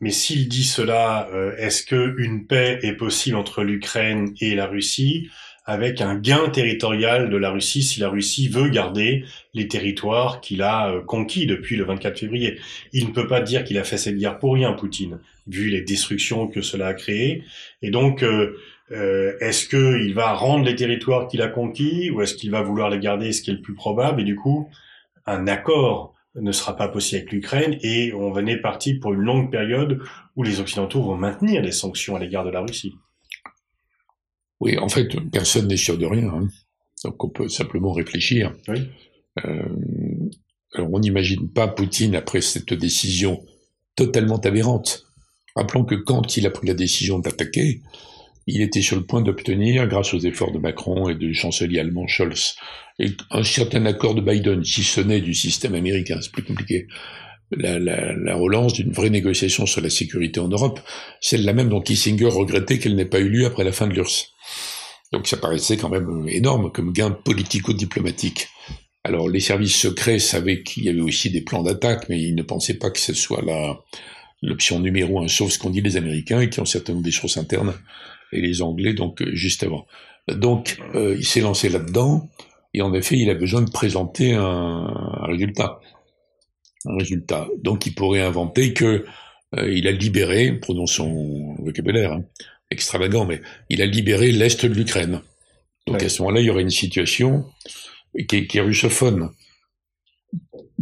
Mais 0.00 0.10
s'il 0.10 0.48
dit 0.48 0.64
cela, 0.64 1.30
est-ce 1.56 1.84
qu'une 1.84 2.46
paix 2.46 2.78
est 2.82 2.96
possible 2.96 3.36
entre 3.36 3.62
l'Ukraine 3.62 4.34
et 4.42 4.54
la 4.54 4.66
Russie? 4.66 5.30
Avec 5.64 6.00
un 6.00 6.14
gain 6.14 6.48
territorial 6.48 7.30
de 7.30 7.36
la 7.36 7.50
Russie 7.50 7.82
si 7.82 8.00
la 8.00 8.08
Russie 8.08 8.48
veut 8.48 8.68
garder 8.68 9.24
les 9.54 9.68
territoires 9.68 10.40
qu'il 10.40 10.62
a 10.62 10.90
euh, 10.90 11.00
conquis 11.00 11.46
depuis 11.46 11.76
le 11.76 11.84
24 11.84 12.18
février. 12.18 12.58
Il 12.92 13.08
ne 13.08 13.12
peut 13.12 13.26
pas 13.26 13.40
dire 13.40 13.64
qu'il 13.64 13.78
a 13.78 13.84
fait 13.84 13.98
cette 13.98 14.16
guerre 14.16 14.38
pour 14.38 14.54
rien, 14.54 14.72
Poutine, 14.72 15.20
vu 15.46 15.68
les 15.68 15.82
destructions 15.82 16.48
que 16.48 16.62
cela 16.62 16.88
a 16.88 16.94
créées. 16.94 17.44
Et 17.82 17.90
donc, 17.90 18.22
euh, 18.22 18.56
euh, 18.92 19.34
est-ce 19.40 19.68
qu'il 19.68 20.14
va 20.14 20.32
rendre 20.32 20.64
les 20.64 20.74
territoires 20.74 21.28
qu'il 21.28 21.42
a 21.42 21.48
conquis 21.48 22.10
ou 22.10 22.22
est-ce 22.22 22.34
qu'il 22.34 22.50
va 22.50 22.62
vouloir 22.62 22.90
les 22.90 22.98
garder, 22.98 23.32
ce 23.32 23.42
qui 23.42 23.50
est 23.50 23.54
le 23.54 23.62
plus 23.62 23.74
probable? 23.74 24.20
Et 24.22 24.24
du 24.24 24.36
coup, 24.36 24.68
un 25.26 25.46
accord 25.46 26.14
ne 26.34 26.52
sera 26.52 26.76
pas 26.76 26.88
possible 26.88 27.20
avec 27.20 27.32
l'Ukraine 27.32 27.78
et 27.82 28.12
on 28.14 28.32
venait 28.32 28.56
partir 28.56 28.98
pour 29.00 29.12
une 29.12 29.20
longue 29.20 29.50
période 29.50 30.00
où 30.36 30.42
les 30.42 30.60
Occidentaux 30.60 31.02
vont 31.02 31.16
maintenir 31.16 31.62
les 31.62 31.72
sanctions 31.72 32.16
à 32.16 32.18
l'égard 32.18 32.44
de 32.44 32.50
la 32.50 32.60
Russie. 32.60 32.94
Oui, 34.60 34.78
en 34.78 34.88
fait, 34.88 35.08
personne 35.32 35.68
n'est 35.68 35.76
sûr 35.76 35.98
de 35.98 36.06
rien. 36.06 36.28
Hein. 36.28 36.48
Donc 37.04 37.22
on 37.24 37.28
peut 37.28 37.48
simplement 37.48 37.92
réfléchir. 37.92 38.52
Oui. 38.68 38.88
Euh, 39.44 39.62
alors 40.74 40.92
on 40.92 41.00
n'imagine 41.00 41.48
pas 41.48 41.68
Poutine 41.68 42.14
après 42.14 42.40
cette 42.40 42.74
décision 42.74 43.42
totalement 43.96 44.38
aberrante. 44.38 45.04
Rappelons 45.56 45.84
que 45.84 45.94
quand 45.94 46.36
il 46.36 46.46
a 46.46 46.50
pris 46.50 46.66
la 46.66 46.74
décision 46.74 47.18
d'attaquer, 47.18 47.80
il 48.46 48.62
était 48.62 48.82
sur 48.82 48.96
le 48.96 49.04
point 49.04 49.20
d'obtenir, 49.20 49.86
grâce 49.88 50.14
aux 50.14 50.18
efforts 50.18 50.52
de 50.52 50.58
Macron 50.58 51.08
et 51.08 51.14
du 51.14 51.34
chancelier 51.34 51.80
allemand 51.80 52.06
Scholz, 52.06 52.56
un 53.30 53.42
certain 53.42 53.86
accord 53.86 54.14
de 54.14 54.20
Biden, 54.20 54.64
si 54.64 54.82
ce 54.82 55.00
n'est 55.00 55.20
du 55.20 55.34
système 55.34 55.74
américain, 55.74 56.18
c'est 56.20 56.32
plus 56.32 56.44
compliqué. 56.44 56.86
La, 57.52 57.80
la, 57.80 58.14
la 58.14 58.34
relance 58.36 58.74
d'une 58.74 58.92
vraie 58.92 59.10
négociation 59.10 59.66
sur 59.66 59.80
la 59.80 59.90
sécurité 59.90 60.38
en 60.38 60.48
Europe, 60.48 60.78
celle-là 61.20 61.52
même 61.52 61.68
dont 61.68 61.80
Kissinger 61.80 62.26
regrettait 62.26 62.78
qu'elle 62.78 62.94
n'ait 62.94 63.04
pas 63.04 63.18
eu 63.18 63.28
lieu 63.28 63.46
après 63.46 63.64
la 63.64 63.72
fin 63.72 63.88
de 63.88 63.94
l'URSS. 63.94 64.32
Donc 65.12 65.26
ça 65.26 65.36
paraissait 65.36 65.76
quand 65.76 65.88
même 65.88 66.26
énorme 66.28 66.70
comme 66.70 66.92
gain 66.92 67.10
politico-diplomatique. 67.10 68.48
Alors 69.02 69.28
les 69.28 69.40
services 69.40 69.76
secrets 69.76 70.18
savaient 70.18 70.62
qu'il 70.62 70.84
y 70.84 70.88
avait 70.88 71.00
aussi 71.00 71.30
des 71.30 71.40
plans 71.40 71.62
d'attaque, 71.62 72.08
mais 72.08 72.20
ils 72.20 72.34
ne 72.34 72.42
pensaient 72.42 72.78
pas 72.78 72.90
que 72.90 73.00
ce 73.00 73.14
soit 73.14 73.42
l'option 74.42 74.78
numéro 74.78 75.20
un, 75.20 75.28
sauf 75.28 75.50
ce 75.50 75.58
qu'ont 75.58 75.70
dit 75.70 75.80
les 75.80 75.96
Américains, 75.96 76.46
qui 76.46 76.60
ont 76.60 76.66
certainement 76.66 77.00
des 77.00 77.10
choses 77.10 77.36
internes, 77.36 77.74
et 78.32 78.40
les 78.40 78.62
Anglais, 78.62 78.94
donc 78.94 79.22
euh, 79.22 79.34
juste 79.34 79.64
avant. 79.64 79.86
Donc 80.28 80.78
euh, 80.94 81.16
il 81.18 81.24
s'est 81.24 81.40
lancé 81.40 81.68
là-dedans, 81.68 82.28
et 82.74 82.82
en 82.82 82.94
effet, 82.94 83.16
il 83.18 83.30
a 83.30 83.34
besoin 83.34 83.62
de 83.62 83.70
présenter 83.70 84.34
un, 84.34 84.86
résultat. 85.22 85.80
Un 86.86 86.96
résultat. 86.96 87.48
Donc 87.62 87.86
il 87.86 87.94
pourrait 87.94 88.22
inventer 88.22 88.72
que 88.72 89.04
euh, 89.56 89.72
il 89.72 89.86
a 89.88 89.92
libéré, 89.92 90.52
prenons 90.52 90.86
son 90.86 91.54
vocabulaire, 91.58 92.12
hein, 92.12 92.24
extravagant, 92.70 93.26
mais 93.26 93.42
il 93.68 93.82
a 93.82 93.86
libéré 93.86 94.32
l'Est 94.32 94.64
de 94.64 94.72
l'Ukraine. 94.72 95.20
Donc 95.86 96.02
à 96.02 96.08
ce 96.08 96.22
moment-là, 96.22 96.40
il 96.40 96.46
y 96.46 96.50
aurait 96.50 96.62
une 96.62 96.70
situation 96.70 97.44
qui 98.28 98.48
est, 98.52 98.60
russophone, 98.60 99.30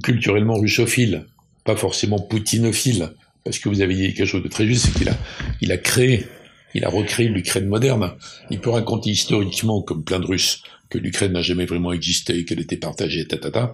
culturellement 0.02 0.56
russophile, 0.58 1.26
pas 1.64 1.76
forcément 1.76 2.18
poutinophile, 2.18 3.14
parce 3.44 3.58
que 3.58 3.68
vous 3.68 3.80
avez 3.80 3.94
dit 3.94 4.14
quelque 4.14 4.26
chose 4.26 4.42
de 4.42 4.48
très 4.48 4.66
juste, 4.66 4.86
c'est 4.86 4.98
qu'il 4.98 5.08
a, 5.08 5.16
il 5.60 5.72
a 5.72 5.78
créé, 5.78 6.26
il 6.74 6.84
a 6.84 6.90
recréé 6.90 7.28
l'Ukraine 7.28 7.66
moderne. 7.66 8.14
Il 8.50 8.60
peut 8.60 8.70
raconter 8.70 9.10
historiquement, 9.10 9.82
comme 9.82 10.04
plein 10.04 10.20
de 10.20 10.26
Russes, 10.26 10.62
que 10.90 10.98
l'Ukraine 10.98 11.32
n'a 11.32 11.42
jamais 11.42 11.64
vraiment 11.64 11.92
existé, 11.92 12.44
qu'elle 12.44 12.60
était 12.60 12.76
partagée, 12.76 13.26
ta. 13.26 13.72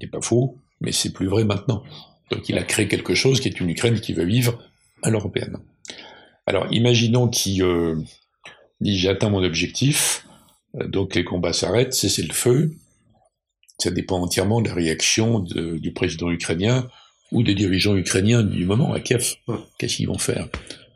C'est 0.00 0.10
pas 0.10 0.20
faux, 0.20 0.58
mais 0.80 0.92
c'est 0.92 1.12
plus 1.12 1.26
vrai 1.26 1.44
maintenant. 1.44 1.82
Donc 2.30 2.48
il 2.48 2.58
a 2.58 2.62
créé 2.62 2.88
quelque 2.88 3.14
chose 3.14 3.40
qui 3.40 3.48
est 3.48 3.60
une 3.60 3.70
Ukraine 3.70 4.00
qui 4.00 4.12
va 4.12 4.24
vivre 4.24 4.58
à 5.02 5.10
l'européenne. 5.10 5.58
Alors, 6.46 6.66
imaginons 6.70 7.28
qu'il 7.28 7.62
euh, 7.62 7.96
dit 8.80 8.98
j'ai 8.98 9.08
atteint 9.08 9.30
mon 9.30 9.42
objectif, 9.42 10.26
euh, 10.76 10.86
donc 10.86 11.14
les 11.14 11.24
combats 11.24 11.52
s'arrêtent, 11.52 11.94
cessez 11.94 12.22
le 12.22 12.32
feu. 12.32 12.74
Ça 13.78 13.90
dépend 13.90 14.20
entièrement 14.20 14.60
de 14.60 14.68
la 14.68 14.74
réaction 14.74 15.40
de, 15.40 15.78
du 15.78 15.92
président 15.92 16.30
ukrainien 16.30 16.88
ou 17.32 17.42
des 17.42 17.54
dirigeants 17.54 17.96
ukrainiens 17.96 18.42
du 18.42 18.64
moment 18.66 18.92
à 18.92 19.00
Kiev. 19.00 19.34
Qu'est-ce 19.78 19.96
qu'ils 19.96 20.06
vont 20.06 20.18
faire? 20.18 20.48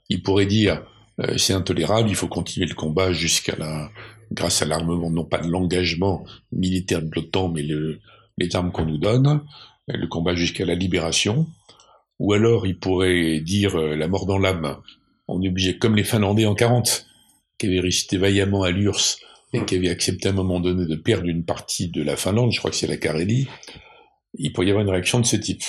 Ils 0.09 0.23
pourraient 0.23 0.47
dire 0.47 0.83
euh, 1.21 1.37
c'est 1.37 1.53
intolérable, 1.53 2.09
il 2.09 2.15
faut 2.15 2.29
continuer 2.29 2.67
le 2.67 2.75
combat 2.75 3.13
jusqu'à 3.13 3.57
la, 3.57 3.91
grâce 4.31 4.63
à 4.63 4.67
l'armement, 4.67 5.11
non 5.11 5.25
pas 5.25 5.39
de 5.39 5.49
l'engagement 5.49 6.25
militaire 6.53 7.03
de 7.03 7.11
l'OTAN, 7.13 7.49
mais 7.49 7.63
le, 7.63 7.99
les 8.39 8.55
armes 8.57 8.73
qu'on 8.73 8.87
nous 8.87 8.99
donne, 8.99 9.43
le 9.87 10.07
combat 10.07 10.35
jusqu'à 10.35 10.65
la 10.65 10.75
libération. 10.75 11.47
Ou 12.19 12.33
alors 12.33 12.67
ils 12.67 12.79
pourraient 12.79 13.41
dire 13.41 13.79
euh, 13.79 13.95
la 13.95 14.09
mort 14.09 14.27
dans 14.27 14.39
l'âme, 14.39 14.77
on 15.29 15.43
est 15.43 15.49
obligé, 15.49 15.79
comme 15.79 15.95
les 15.95 16.05
Finlandais 16.05 16.47
en 16.47 16.55
40, 16.55 17.07
qui 17.59 17.67
avaient 17.67 17.81
résisté 17.81 18.17
vaillamment 18.17 18.63
à 18.63 18.71
l'URSS 18.71 19.21
et 19.53 19.65
qui 19.65 19.77
avaient 19.77 19.91
accepté 19.91 20.29
à 20.29 20.33
un 20.33 20.35
moment 20.35 20.61
donné 20.61 20.87
de 20.87 20.97
perdre 20.97 21.27
une 21.27 21.45
partie 21.45 21.89
de 21.89 22.03
la 22.03 22.17
Finlande, 22.17 22.53
je 22.53 22.59
crois 22.59 22.71
que 22.71 22.77
c'est 22.77 22.87
la 22.87 22.97
Carélie, 22.97 23.47
il 24.35 24.53
pourrait 24.53 24.67
y 24.67 24.71
avoir 24.71 24.85
une 24.85 24.91
réaction 24.91 25.21
de 25.21 25.27
ce 25.27 25.37
type 25.37 25.65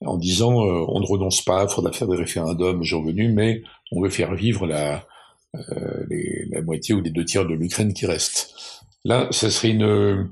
en 0.00 0.16
disant 0.16 0.64
euh, 0.64 0.84
on 0.88 1.00
ne 1.00 1.06
renonce 1.06 1.42
pas, 1.42 1.66
il 1.68 1.72
faudra 1.72 1.92
faire 1.92 2.08
des 2.08 2.16
référendums 2.16 2.82
jour 2.82 3.04
venu, 3.04 3.32
mais 3.32 3.62
on 3.92 4.02
veut 4.02 4.10
faire 4.10 4.34
vivre 4.34 4.66
la, 4.66 5.06
euh, 5.54 6.06
la 6.50 6.62
moitié 6.62 6.94
ou 6.94 7.00
les 7.00 7.10
deux 7.10 7.24
tiers 7.24 7.46
de 7.46 7.54
l'Ukraine 7.54 7.92
qui 7.94 8.06
reste. 8.06 8.54
Là, 9.04 9.28
ça 9.30 9.50
serait 9.50 9.70
une, 9.70 10.30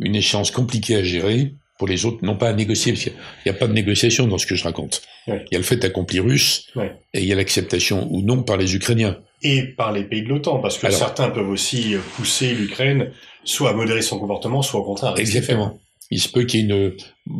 une 0.00 0.16
échéance 0.16 0.50
compliquée 0.50 0.96
à 0.96 1.02
gérer 1.02 1.54
pour 1.78 1.88
les 1.88 2.04
autres, 2.04 2.18
non 2.22 2.36
pas 2.36 2.50
à 2.50 2.52
négocier, 2.52 2.92
parce 2.92 3.04
qu'il 3.04 3.12
n'y 3.46 3.52
a, 3.52 3.54
pas 3.54 3.66
de 3.66 3.72
négociation 3.72 4.26
dans 4.26 4.36
ce 4.36 4.46
que 4.46 4.54
je 4.54 4.64
raconte. 4.64 5.00
Il 5.26 5.48
y 5.50 5.54
a 5.54 5.58
le 5.58 5.64
fait 5.64 5.82
accompli 5.84 6.20
russe, 6.20 6.68
et 7.14 7.20
il 7.20 7.24
y 7.24 7.32
a 7.32 7.36
l'acceptation 7.36 8.06
ou 8.10 8.20
non 8.20 8.42
par 8.42 8.58
les 8.58 8.74
Ukrainiens. 8.74 9.18
Et 9.42 9.62
par 9.62 9.92
les 9.92 10.04
pays 10.04 10.22
de 10.22 10.28
l'OTAN, 10.28 10.58
parce 10.58 10.76
que 10.76 10.90
certains 10.90 11.30
peuvent 11.30 11.48
aussi 11.48 11.94
pousser 12.16 12.52
l'Ukraine 12.52 13.12
soit 13.44 13.70
à 13.70 13.72
modérer 13.72 14.02
son 14.02 14.18
comportement, 14.18 14.60
soit 14.60 14.80
au 14.80 14.84
contraire. 14.84 15.14
Exactement 15.16 15.78
il 16.10 16.20
se 16.20 16.28
peut 16.28 16.44
qu'il 16.44 16.60
y 16.60 16.62
ait 16.62 16.66
une, 16.66 16.96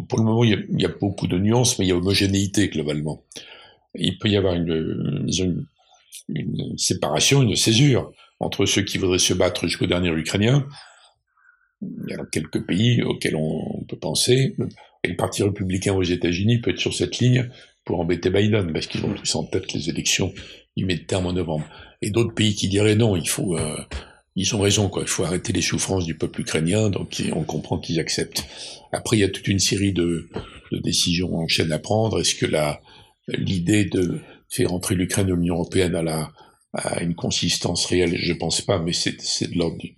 pour 0.06 0.18
le 0.18 0.24
moment, 0.24 0.44
il 0.44 0.64
y, 0.78 0.84
a, 0.84 0.88
beaucoup 0.88 1.26
de 1.26 1.38
nuances, 1.38 1.78
mais 1.78 1.86
il 1.86 1.88
y 1.88 1.92
a 1.92 1.96
homogénéité 1.96 2.68
globalement. 2.68 3.24
Il 3.94 4.16
peut 4.18 4.28
y 4.28 4.36
avoir 4.36 4.54
une, 4.54 5.26
une, 5.26 5.66
une 6.28 6.78
séparation, 6.78 7.42
une 7.42 7.56
césure 7.56 8.12
entre 8.38 8.66
ceux 8.66 8.82
qui 8.82 8.98
voudraient 8.98 9.18
se 9.18 9.34
battre 9.34 9.66
jusqu'au 9.66 9.86
dernier 9.86 10.10
Ukrainien. 10.10 10.66
Il 11.82 12.10
y 12.10 12.14
a 12.14 12.24
quelques 12.30 12.64
pays 12.66 13.02
auxquels 13.02 13.36
on, 13.36 13.84
peut 13.88 13.98
penser. 13.98 14.54
Et 15.02 15.08
le 15.08 15.16
Parti 15.16 15.42
républicain 15.42 15.94
aux 15.94 16.02
États-Unis 16.02 16.58
peut 16.58 16.70
être 16.70 16.78
sur 16.78 16.94
cette 16.94 17.18
ligne 17.18 17.48
pour 17.84 18.00
embêter 18.00 18.30
Biden, 18.30 18.72
parce 18.72 18.86
qu'ils 18.86 19.04
ont 19.04 19.14
tous 19.14 19.34
en 19.34 19.44
tête 19.44 19.72
les 19.72 19.88
élections 19.88 20.32
du 20.76 20.84
mi-terme 20.84 21.26
en 21.26 21.32
novembre. 21.32 21.64
Et 22.02 22.10
d'autres 22.10 22.34
pays 22.34 22.54
qui 22.54 22.68
diraient 22.68 22.94
non, 22.94 23.16
il 23.16 23.28
faut, 23.28 23.56
euh, 23.56 23.78
ils 24.36 24.54
ont 24.54 24.60
raison, 24.60 24.88
quoi. 24.88 25.02
Il 25.02 25.08
faut 25.08 25.24
arrêter 25.24 25.52
les 25.52 25.62
souffrances 25.62 26.04
du 26.04 26.14
peuple 26.14 26.42
ukrainien, 26.42 26.90
donc 26.90 27.22
on 27.32 27.42
comprend 27.42 27.78
qu'ils 27.78 27.98
acceptent. 27.98 28.44
Après, 28.92 29.16
il 29.16 29.20
y 29.20 29.24
a 29.24 29.28
toute 29.28 29.48
une 29.48 29.58
série 29.58 29.92
de, 29.92 30.28
de 30.72 30.78
décisions 30.78 31.34
en 31.36 31.48
chaîne 31.48 31.72
à 31.72 31.78
prendre. 31.78 32.20
Est-ce 32.20 32.34
que 32.34 32.46
la 32.46 32.80
l'idée 33.28 33.84
de 33.84 34.20
faire 34.48 34.72
entrer 34.72 34.94
l'Ukraine 34.94 35.28
dans 35.28 35.36
l'Union 35.36 35.54
européenne 35.54 35.94
a, 35.94 36.02
la, 36.02 36.32
a 36.74 37.02
une 37.02 37.14
consistance 37.14 37.86
réelle? 37.86 38.16
Je 38.18 38.32
pense 38.32 38.60
pas, 38.60 38.78
mais 38.78 38.92
c'est 38.92 39.50
de 39.50 39.58
l'ordre 39.58 39.78
du, 39.78 39.94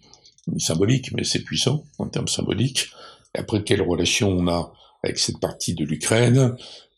symbolique, 0.58 1.12
mais 1.12 1.24
c'est 1.24 1.40
puissant 1.42 1.84
en 1.98 2.08
termes 2.08 2.28
symboliques. 2.28 2.90
après, 3.34 3.62
quelle 3.62 3.82
relation 3.82 4.28
on 4.30 4.48
a 4.48 4.72
avec 5.02 5.18
cette 5.18 5.40
partie 5.40 5.74
de 5.74 5.84
l'Ukraine? 5.84 6.54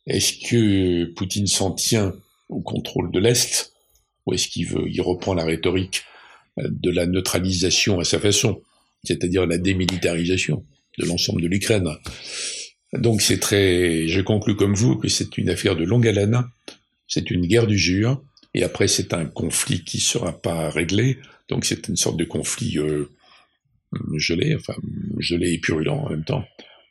Est-ce 0.06 0.48
que 0.48 1.04
Poutine 1.12 1.46
s'en 1.46 1.72
tient 1.72 2.14
au 2.48 2.60
contrôle 2.60 3.10
de 3.10 3.18
l'Est? 3.18 3.72
Ou 4.26 4.34
est-ce 4.34 4.48
qu'il 4.48 4.66
veut, 4.66 4.88
il 4.88 5.00
reprend 5.00 5.34
la 5.34 5.44
rhétorique 5.44 6.02
de 6.56 6.90
la 6.90 7.06
neutralisation 7.06 8.00
à 8.00 8.04
sa 8.04 8.18
façon, 8.18 8.62
c'est-à-dire 9.02 9.46
la 9.46 9.58
démilitarisation 9.58 10.64
de 10.98 11.06
l'ensemble 11.06 11.42
de 11.42 11.48
l'Ukraine? 11.48 11.88
Donc 12.92 13.22
c'est 13.22 13.40
très, 13.40 14.06
je 14.06 14.20
conclus 14.20 14.56
comme 14.56 14.74
vous 14.74 14.96
que 14.96 15.08
c'est 15.08 15.36
une 15.36 15.50
affaire 15.50 15.76
de 15.76 15.84
longue 15.84 16.06
haleine, 16.06 16.44
c'est 17.08 17.30
une 17.30 17.46
guerre 17.46 17.66
du 17.66 17.76
jure, 17.76 18.22
et 18.54 18.62
après 18.62 18.88
c'est 18.88 19.12
un 19.12 19.26
conflit 19.26 19.82
qui 19.84 19.98
sera 19.98 20.32
pas 20.32 20.70
réglé, 20.70 21.18
donc 21.48 21.64
c'est 21.64 21.88
une 21.88 21.96
sorte 21.96 22.16
de 22.16 22.24
conflit 22.24 22.78
euh, 22.78 23.10
gelé, 24.16 24.54
enfin 24.54 24.74
gelé 25.18 25.52
et 25.52 25.58
purulent 25.58 25.90
en 25.90 26.10
même 26.10 26.24
temps. 26.24 26.44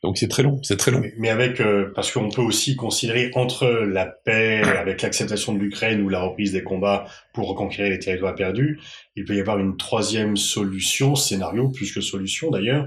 Donc 0.04 0.18
c'est 0.18 0.28
très 0.28 0.42
long, 0.42 0.60
c'est 0.62 0.76
très 0.76 0.90
long. 0.90 1.02
Mais, 1.16 1.30
avec, 1.30 1.60
euh, 1.60 1.90
parce 1.94 2.12
qu'on 2.12 2.28
peut 2.28 2.42
aussi 2.42 2.76
considérer 2.76 3.30
entre 3.32 3.66
la 3.66 4.04
paix, 4.04 4.60
avec 4.62 5.00
l'acceptation 5.00 5.54
de 5.54 5.58
l'Ukraine 5.58 6.02
ou 6.02 6.10
la 6.10 6.20
reprise 6.20 6.52
des 6.52 6.62
combats 6.62 7.06
pour 7.32 7.48
reconquérir 7.48 7.90
les 7.90 7.98
territoires 7.98 8.34
perdus, 8.34 8.78
il 9.16 9.24
peut 9.24 9.34
y 9.34 9.40
avoir 9.40 9.58
une 9.58 9.78
troisième 9.78 10.36
solution, 10.36 11.14
scénario 11.14 11.70
plus 11.70 11.90
que 11.90 12.02
solution 12.02 12.50
d'ailleurs, 12.50 12.86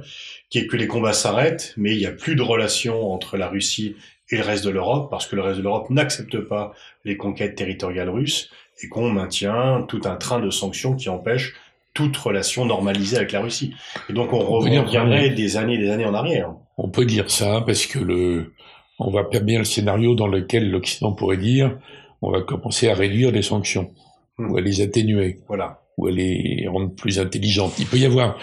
qui 0.51 0.59
est 0.59 0.67
que 0.67 0.77
les 0.77 0.85
combats 0.85 1.11
s'arrêtent, 1.11 1.73
mais 1.75 1.95
il 1.95 1.97
n'y 1.97 2.05
a 2.05 2.11
plus 2.11 2.35
de 2.35 2.43
relation 2.43 3.11
entre 3.11 3.35
la 3.35 3.47
Russie 3.47 3.95
et 4.29 4.37
le 4.37 4.43
reste 4.43 4.63
de 4.63 4.69
l'Europe, 4.69 5.09
parce 5.09 5.25
que 5.25 5.35
le 5.35 5.41
reste 5.41 5.57
de 5.57 5.63
l'Europe 5.63 5.89
n'accepte 5.89 6.37
pas 6.37 6.75
les 7.03 7.17
conquêtes 7.17 7.55
territoriales 7.55 8.09
russes, 8.09 8.51
et 8.83 8.89
qu'on 8.89 9.09
maintient 9.09 9.83
tout 9.87 10.01
un 10.05 10.17
train 10.17 10.39
de 10.39 10.51
sanctions 10.51 10.95
qui 10.95 11.09
empêche 11.09 11.55
toute 11.97 12.15
relation 12.15 12.63
normalisée 12.63 13.17
avec 13.17 13.31
la 13.31 13.41
Russie. 13.41 13.73
Et 14.07 14.13
donc 14.13 14.31
on 14.31 14.39
reviendrait 14.39 15.31
des 15.31 15.57
années 15.57 15.73
et 15.73 15.77
des 15.79 15.89
années 15.89 16.05
en 16.05 16.13
arrière. 16.13 16.53
On 16.77 16.89
peut 16.89 17.05
dire 17.05 17.31
ça 17.31 17.63
parce 17.65 17.87
que 17.87 17.97
le, 17.97 18.53
on 18.99 19.09
va 19.09 19.23
perdre 19.23 19.47
bien 19.47 19.57
le 19.57 19.65
scénario 19.65 20.13
dans 20.13 20.27
lequel 20.27 20.69
l'Occident 20.69 21.11
pourrait 21.11 21.37
dire 21.37 21.75
on 22.21 22.29
va 22.29 22.41
commencer 22.41 22.87
à 22.87 22.93
réduire 22.93 23.31
les 23.31 23.41
sanctions 23.41 23.89
hmm. 24.37 24.51
ou 24.51 24.57
à 24.57 24.61
les 24.61 24.81
atténuer, 24.81 25.39
voilà, 25.47 25.81
ou 25.97 26.05
à 26.05 26.11
les 26.11 26.67
rendre 26.67 26.93
plus 26.93 27.17
intelligentes. 27.17 27.73
Il 27.79 27.87
peut 27.87 27.97
y 27.97 28.05
avoir 28.05 28.37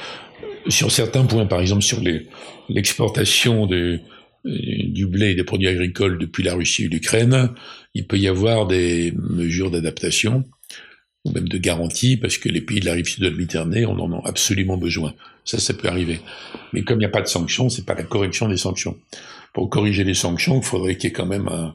sur 0.66 0.90
certains 0.90 1.24
points, 1.24 1.46
par 1.46 1.60
exemple 1.60 1.82
sur 1.82 2.00
l'exportation 2.68 3.66
du 3.66 5.06
blé 5.06 5.30
et 5.30 5.34
des 5.36 5.44
produits 5.44 5.68
agricoles 5.68 6.18
depuis 6.18 6.42
la 6.42 6.54
Russie 6.54 6.86
et 6.86 6.88
l'Ukraine, 6.88 7.50
il 7.94 8.08
peut 8.08 8.18
y 8.18 8.26
avoir 8.26 8.66
des 8.66 9.12
mesures 9.16 9.70
d'adaptation 9.70 10.42
ou 11.24 11.32
même 11.32 11.48
de 11.48 11.58
garantie, 11.58 12.16
parce 12.16 12.36
que 12.36 12.48
les 12.48 12.60
pays 12.60 12.80
de 12.80 12.86
la 12.86 12.92
rive 12.92 13.06
sud 13.06 13.22
de 13.22 13.28
la 13.28 13.34
Méditerranée, 13.34 13.86
on 13.86 13.98
en 13.98 14.12
a 14.12 14.28
absolument 14.28 14.76
besoin. 14.76 15.14
Ça, 15.44 15.58
ça 15.58 15.74
peut 15.74 15.88
arriver. 15.88 16.20
Mais 16.72 16.82
comme 16.82 16.96
il 16.96 17.00
n'y 17.00 17.06
a 17.06 17.10
pas 17.10 17.22
de 17.22 17.28
sanctions, 17.28 17.68
c'est 17.68 17.86
pas 17.86 17.94
la 17.94 18.02
correction 18.02 18.48
des 18.48 18.56
sanctions. 18.56 18.96
Pour 19.52 19.70
corriger 19.70 20.04
les 20.04 20.14
sanctions, 20.14 20.58
il 20.58 20.64
faudrait 20.64 20.96
qu'il 20.96 21.08
y 21.08 21.12
ait 21.12 21.16
quand 21.16 21.26
même 21.26 21.48
un, 21.48 21.74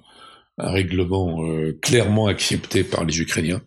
un 0.59 0.71
règlement 0.71 1.43
euh, 1.43 1.77
clairement 1.81 2.27
accepté 2.27 2.83
par 2.83 3.05
les 3.05 3.19
Ukrainiens 3.21 3.61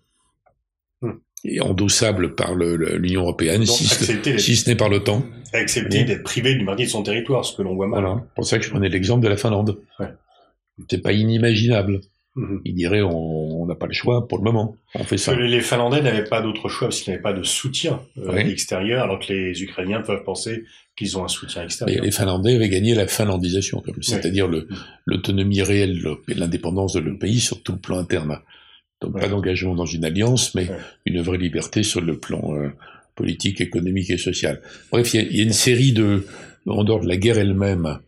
hmm. 1.01 1.13
et 1.45 1.61
endossable 1.61 2.35
par 2.35 2.55
l'Union 2.55 3.23
européenne, 3.23 3.65
si, 3.67 3.85
si, 4.39 4.57
ce 4.57 4.69
n'est 4.69 4.77
par 4.77 4.89
l'OTAN. 4.89 5.25
Accepter 5.53 6.05
d'être 6.05 6.23
privé 6.23 6.55
d'une 6.55 6.67
partie 6.67 6.85
de 6.85 6.91
son 6.91 7.03
territoire, 7.03 7.45
ce 7.45 7.57
que 7.57 7.63
l'on 7.63 7.75
voit 7.75 7.87
mal. 7.87 8.03
Voilà. 8.03 8.25
pour 8.35 8.47
ça 8.47 8.59
que 8.59 8.65
je 8.65 8.71
prenais 8.71 8.89
l'exemple 8.89 9.23
de 9.23 9.29
la 9.29 9.37
Finlande. 9.37 9.79
Ouais. 9.99 10.09
C'est 10.89 11.03
pas 11.03 11.13
inimaginable. 11.13 12.01
Mhm. 12.35 12.63
Il 12.65 12.75
dirait 12.75 13.03
on 13.03 13.67
n'a 13.67 13.75
pas 13.75 13.87
le 13.87 13.93
choix 13.93 14.27
pour 14.27 14.39
le 14.39 14.45
moment, 14.45 14.77
on 14.95 15.05
fait 15.05 15.19
ça. 15.19 15.35
Les 15.37 15.61
Finlandais 15.61 16.01
n'avaient 16.01 16.25
pas 16.25 16.41
d'autre 16.41 16.71
choix 16.71 16.89
parce 16.89 17.03
qu'ils 17.03 17.13
n'avaient 17.13 17.23
pas 17.23 17.35
de 17.35 17.43
soutien 17.43 18.01
euh, 18.19 18.37
extérieur, 18.37 19.05
alors 19.05 19.19
que 19.19 19.33
les 19.33 19.63
Ukrainiens 19.63 20.01
peuvent 20.01 20.25
penser 20.25 20.65
qu'ils 20.97 21.19
ont 21.19 21.25
un 21.25 21.29
soutien 21.29 21.65
extérieur. 21.65 22.03
les 22.03 22.11
Finlandais 22.11 22.55
avaient 22.55 22.71
gagné 22.71 22.95
la 22.95 23.07
finlandisation, 23.07 23.83
c'est-à-dire 24.01 24.49
mhm. 24.49 24.67
l'autonomie 25.05 25.63
réelle 25.63 26.01
et 26.29 26.35
l'indépendance 26.35 26.95
de 26.95 27.01
leur 27.01 27.19
pays 27.19 27.41
sur 27.41 27.63
tout 27.63 27.73
le 27.73 27.79
plan 27.79 27.99
interne. 27.99 28.39
Donc 29.03 29.19
pas 29.19 29.29
d'engagement 29.29 29.75
dans 29.75 29.87
une 29.87 30.05
alliance, 30.05 30.55
mais 30.55 30.69
une 31.05 31.21
vraie 31.21 31.39
liberté 31.39 31.83
sur 31.83 32.01
le 32.01 32.17
plan 32.17 32.55
euh, 32.55 32.71
politique, 33.15 33.61
économique 33.61 34.11
et 34.11 34.17
social. 34.17 34.63
Bref, 34.91 35.13
il 35.13 35.37
y, 35.37 35.41
a 35.41 35.43
une 35.43 35.53
série 35.53 35.93
de, 35.93 36.27
en 36.67 36.85
dehors 36.85 37.01
de 37.01 37.09
la 37.09 37.17
guerre 37.17 37.39
elle-même, 37.39 37.99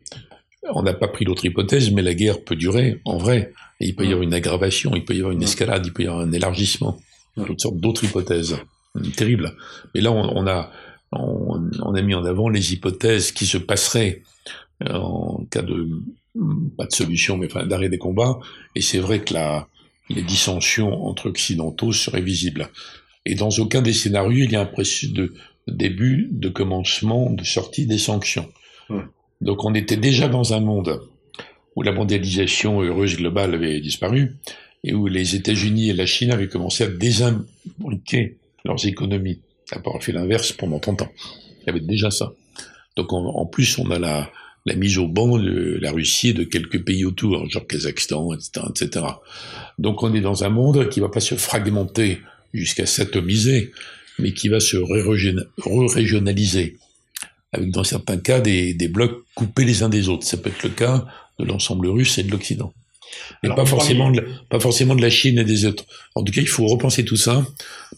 on 0.72 0.82
n'a 0.82 0.94
pas 0.94 1.08
pris 1.08 1.24
l'autre 1.24 1.44
hypothèse, 1.44 1.90
mais 1.90 2.02
la 2.02 2.14
guerre 2.14 2.42
peut 2.42 2.56
durer, 2.56 3.00
en 3.04 3.18
vrai. 3.18 3.52
Et 3.80 3.88
il 3.88 3.96
peut 3.96 4.04
y 4.04 4.08
avoir 4.08 4.22
une 4.22 4.34
aggravation, 4.34 4.94
il 4.94 5.04
peut 5.04 5.14
y 5.14 5.18
avoir 5.18 5.32
une 5.32 5.42
escalade, 5.42 5.84
il 5.86 5.92
peut 5.92 6.04
y 6.04 6.06
avoir 6.06 6.22
un 6.22 6.32
élargissement, 6.32 6.98
toutes 7.46 7.60
sortes 7.60 7.78
d'autres 7.78 8.04
hypothèses. 8.04 8.56
Terrible. 9.16 9.56
Mais 9.94 10.00
là, 10.00 10.12
on, 10.12 10.46
a, 10.46 10.70
on, 11.12 11.94
a 11.94 12.02
mis 12.02 12.14
en 12.14 12.24
avant 12.24 12.48
les 12.48 12.72
hypothèses 12.72 13.32
qui 13.32 13.46
se 13.46 13.58
passeraient 13.58 14.22
euh, 14.84 14.94
en 14.94 15.44
cas 15.50 15.62
de, 15.62 15.88
pas 16.76 16.86
de 16.86 16.92
solution, 16.92 17.36
mais 17.36 17.46
enfin, 17.46 17.66
d'arrêt 17.66 17.88
des 17.88 17.98
combats. 17.98 18.38
Et 18.76 18.80
c'est 18.80 19.00
vrai 19.00 19.20
que 19.20 19.34
la, 19.34 19.68
les 20.10 20.22
dissensions 20.22 21.06
entre 21.06 21.28
occidentaux 21.28 21.92
seraient 21.92 22.20
visibles. 22.20 22.68
Et 23.26 23.34
dans 23.34 23.50
aucun 23.58 23.82
des 23.82 23.92
scénarios, 23.92 24.44
il 24.44 24.52
y 24.52 24.56
a 24.56 24.60
un 24.60 24.66
processus 24.66 25.12
de 25.12 25.34
début, 25.66 26.28
de 26.30 26.48
commencement, 26.48 27.30
de 27.30 27.42
sortie 27.42 27.86
des 27.86 27.98
sanctions. 27.98 28.48
Donc 29.44 29.62
on 29.62 29.74
était 29.74 29.98
déjà 29.98 30.26
dans 30.26 30.54
un 30.54 30.60
monde 30.60 31.02
où 31.76 31.82
la 31.82 31.92
mondialisation 31.92 32.80
heureuse 32.80 33.18
globale 33.18 33.54
avait 33.54 33.78
disparu 33.80 34.36
et 34.82 34.94
où 34.94 35.06
les 35.06 35.36
États-Unis 35.36 35.90
et 35.90 35.92
la 35.92 36.06
Chine 36.06 36.30
avaient 36.30 36.48
commencé 36.48 36.84
à 36.84 36.86
désimbriquer 36.88 38.38
leurs 38.64 38.86
économies. 38.86 39.40
D'abord, 39.70 40.02
fait 40.02 40.12
l'inverse 40.12 40.52
pendant 40.52 40.78
30 40.78 41.02
ans. 41.02 41.12
Il 41.60 41.66
y 41.66 41.70
avait 41.70 41.80
déjà 41.80 42.10
ça. 42.10 42.32
Donc 42.96 43.12
en 43.12 43.44
plus, 43.44 43.78
on 43.78 43.90
a 43.90 43.98
la, 43.98 44.30
mise 44.76 44.96
au 44.96 45.08
banc 45.08 45.36
de 45.36 45.78
la 45.78 45.92
Russie 45.92 46.30
et 46.30 46.32
de 46.32 46.44
quelques 46.44 46.82
pays 46.82 47.04
autour, 47.04 47.50
genre 47.50 47.66
Kazakhstan, 47.66 48.32
etc.. 48.34 49.04
Donc 49.78 50.02
on 50.02 50.14
est 50.14 50.22
dans 50.22 50.44
un 50.44 50.48
monde 50.48 50.88
qui 50.88 51.00
va 51.00 51.10
pas 51.10 51.20
se 51.20 51.34
fragmenter 51.34 52.20
jusqu'à 52.54 52.86
s'atomiser, 52.86 53.72
mais 54.18 54.32
qui 54.32 54.48
va 54.48 54.60
se 54.60 54.78
régionaliser, 55.94 56.78
avec 57.54 57.70
dans 57.70 57.84
certains 57.84 58.18
cas 58.18 58.40
des, 58.40 58.74
des, 58.74 58.88
blocs 58.88 59.24
coupés 59.34 59.64
les 59.64 59.82
uns 59.82 59.88
des 59.88 60.08
autres. 60.08 60.26
Ça 60.26 60.36
peut 60.36 60.50
être 60.50 60.62
le 60.62 60.70
cas 60.70 61.04
de 61.38 61.44
l'ensemble 61.44 61.88
russe 61.88 62.18
et 62.18 62.22
de 62.22 62.30
l'Occident. 62.30 62.72
Et 63.42 63.48
pas 63.48 63.66
forcément, 63.66 64.10
de, 64.10 64.26
pas 64.48 64.60
forcément 64.60 64.94
de 64.94 65.02
la 65.02 65.10
Chine 65.10 65.38
et 65.38 65.44
des 65.44 65.66
autres. 65.66 65.84
En 66.14 66.22
tout 66.22 66.32
cas, 66.32 66.40
il 66.40 66.48
faut 66.48 66.66
repenser 66.66 67.04
tout 67.04 67.16
ça, 67.16 67.46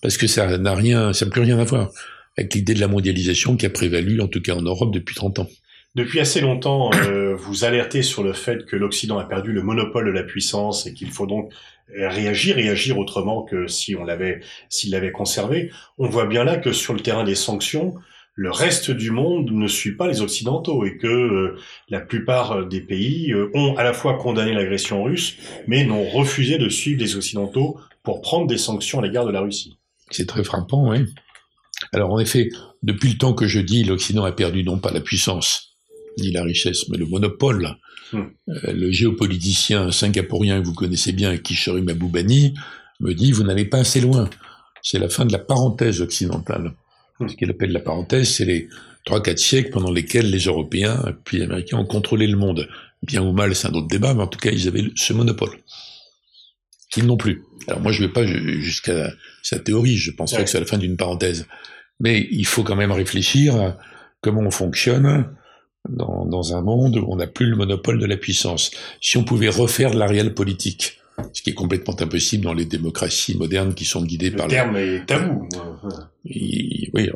parce 0.02 0.16
que 0.16 0.26
ça 0.26 0.58
n'a 0.58 0.74
rien, 0.74 1.12
ça 1.12 1.24
n'a 1.24 1.30
plus 1.30 1.40
rien 1.40 1.58
à 1.58 1.64
voir 1.64 1.90
avec 2.36 2.54
l'idée 2.54 2.74
de 2.74 2.80
la 2.80 2.88
mondialisation 2.88 3.56
qui 3.56 3.64
a 3.66 3.70
prévalu, 3.70 4.20
en 4.20 4.28
tout 4.28 4.42
cas 4.42 4.54
en 4.54 4.62
Europe, 4.62 4.92
depuis 4.92 5.14
30 5.14 5.38
ans. 5.38 5.48
Depuis 5.94 6.20
assez 6.20 6.40
longtemps, 6.42 6.90
euh, 6.92 7.34
vous 7.38 7.64
alertez 7.64 8.02
sur 8.02 8.22
le 8.22 8.34
fait 8.34 8.66
que 8.66 8.76
l'Occident 8.76 9.18
a 9.18 9.24
perdu 9.24 9.52
le 9.52 9.62
monopole 9.62 10.06
de 10.06 10.10
la 10.10 10.22
puissance 10.22 10.86
et 10.86 10.92
qu'il 10.92 11.10
faut 11.10 11.26
donc 11.26 11.50
réagir 11.94 12.58
et 12.58 12.68
agir 12.68 12.98
autrement 12.98 13.42
que 13.42 13.68
si 13.68 13.94
on 13.94 14.04
l'avait, 14.04 14.40
s'il 14.68 14.90
l'avait 14.90 15.12
conservé. 15.12 15.70
On 15.98 16.08
voit 16.08 16.26
bien 16.26 16.44
là 16.44 16.56
que 16.56 16.72
sur 16.72 16.92
le 16.92 17.00
terrain 17.00 17.24
des 17.24 17.34
sanctions, 17.34 17.94
le 18.36 18.50
reste 18.50 18.90
du 18.90 19.10
monde 19.10 19.50
ne 19.50 19.66
suit 19.66 19.96
pas 19.96 20.06
les 20.06 20.20
Occidentaux 20.20 20.84
et 20.84 20.98
que 20.98 21.06
euh, 21.06 21.58
la 21.88 22.00
plupart 22.00 22.66
des 22.66 22.82
pays 22.82 23.32
euh, 23.32 23.50
ont 23.54 23.74
à 23.76 23.82
la 23.82 23.94
fois 23.94 24.18
condamné 24.18 24.52
l'agression 24.52 25.02
russe, 25.02 25.38
mais 25.66 25.84
n'ont 25.86 26.04
refusé 26.04 26.58
de 26.58 26.68
suivre 26.68 27.00
les 27.00 27.16
Occidentaux 27.16 27.80
pour 28.02 28.20
prendre 28.20 28.46
des 28.46 28.58
sanctions 28.58 29.00
à 29.00 29.02
l'égard 29.02 29.24
de 29.24 29.32
la 29.32 29.40
Russie. 29.40 29.78
C'est 30.10 30.26
très 30.26 30.44
frappant, 30.44 30.90
oui. 30.90 30.98
Alors 31.92 32.12
en 32.12 32.18
effet, 32.18 32.50
depuis 32.82 33.08
le 33.08 33.18
temps 33.18 33.32
que 33.32 33.46
je 33.46 33.58
dis, 33.58 33.84
l'Occident 33.84 34.24
a 34.24 34.32
perdu 34.32 34.62
non 34.64 34.78
pas 34.78 34.92
la 34.92 35.00
puissance, 35.00 35.74
ni 36.18 36.30
la 36.30 36.42
richesse, 36.42 36.90
mais 36.90 36.98
le 36.98 37.06
monopole. 37.06 37.76
Hmm. 38.12 38.24
Euh, 38.48 38.72
le 38.72 38.90
géopoliticien 38.90 39.90
singapourien 39.90 40.60
que 40.60 40.66
vous 40.66 40.74
connaissez 40.74 41.12
bien, 41.12 41.36
Kishori 41.38 41.80
Maboubani, 41.80 42.52
me 43.00 43.14
dit, 43.14 43.32
vous 43.32 43.44
n'allez 43.44 43.64
pas 43.64 43.78
assez 43.78 44.00
loin. 44.00 44.28
C'est 44.82 44.98
la 44.98 45.08
fin 45.08 45.24
de 45.24 45.32
la 45.32 45.38
parenthèse 45.38 46.02
occidentale. 46.02 46.74
Ce 47.20 47.34
qu'il 47.34 47.50
appelle 47.50 47.72
la 47.72 47.80
parenthèse, 47.80 48.28
c'est 48.28 48.44
les 48.44 48.68
trois, 49.04 49.22
quatre 49.22 49.38
siècles 49.38 49.70
pendant 49.70 49.90
lesquels 49.90 50.30
les 50.30 50.44
Européens 50.44 51.02
puis 51.24 51.38
les 51.38 51.44
Américains 51.44 51.78
ont 51.78 51.86
contrôlé 51.86 52.26
le 52.26 52.36
monde. 52.36 52.68
Bien 53.02 53.22
ou 53.22 53.32
mal, 53.32 53.54
c'est 53.54 53.68
un 53.68 53.72
autre 53.72 53.88
débat, 53.88 54.14
mais 54.14 54.22
en 54.22 54.26
tout 54.26 54.38
cas, 54.38 54.50
ils 54.50 54.68
avaient 54.68 54.84
ce 54.94 55.12
monopole. 55.12 55.56
Qu'ils 56.90 57.06
n'ont 57.06 57.16
plus. 57.16 57.42
Alors 57.68 57.80
moi, 57.80 57.92
je 57.92 58.02
ne 58.02 58.06
vais 58.06 58.12
pas 58.12 58.26
jusqu'à 58.26 59.12
sa 59.42 59.58
théorie, 59.58 59.96
je 59.96 60.10
pense 60.10 60.32
pas 60.32 60.42
que 60.42 60.50
c'est 60.50 60.60
la 60.60 60.66
fin 60.66 60.78
d'une 60.78 60.96
parenthèse. 60.96 61.46
Mais 62.00 62.26
il 62.30 62.46
faut 62.46 62.62
quand 62.62 62.76
même 62.76 62.92
réfléchir 62.92 63.56
à 63.56 63.78
comment 64.20 64.42
on 64.42 64.50
fonctionne 64.50 65.30
dans, 65.88 66.26
dans 66.26 66.54
un 66.54 66.62
monde 66.62 66.96
où 66.96 67.06
on 67.08 67.16
n'a 67.16 67.26
plus 67.26 67.46
le 67.46 67.56
monopole 67.56 67.98
de 67.98 68.06
la 68.06 68.16
puissance. 68.16 68.70
Si 69.00 69.16
on 69.16 69.24
pouvait 69.24 69.48
refaire 69.48 69.92
de 69.92 69.98
la 69.98 70.06
réelle 70.06 70.34
politique, 70.34 70.98
ce 71.32 71.42
qui 71.42 71.50
est 71.50 71.54
complètement 71.54 71.94
impossible 72.00 72.44
dans 72.44 72.52
les 72.52 72.64
démocraties 72.64 73.36
modernes 73.36 73.74
qui 73.74 73.84
sont 73.84 74.04
guidées 74.04 74.30
le 74.30 74.36
par... 74.36 74.46
Le 74.46 74.50
terme 74.50 74.76
est 74.76 75.06
tabou. 75.06 75.48
oui, 76.24 77.10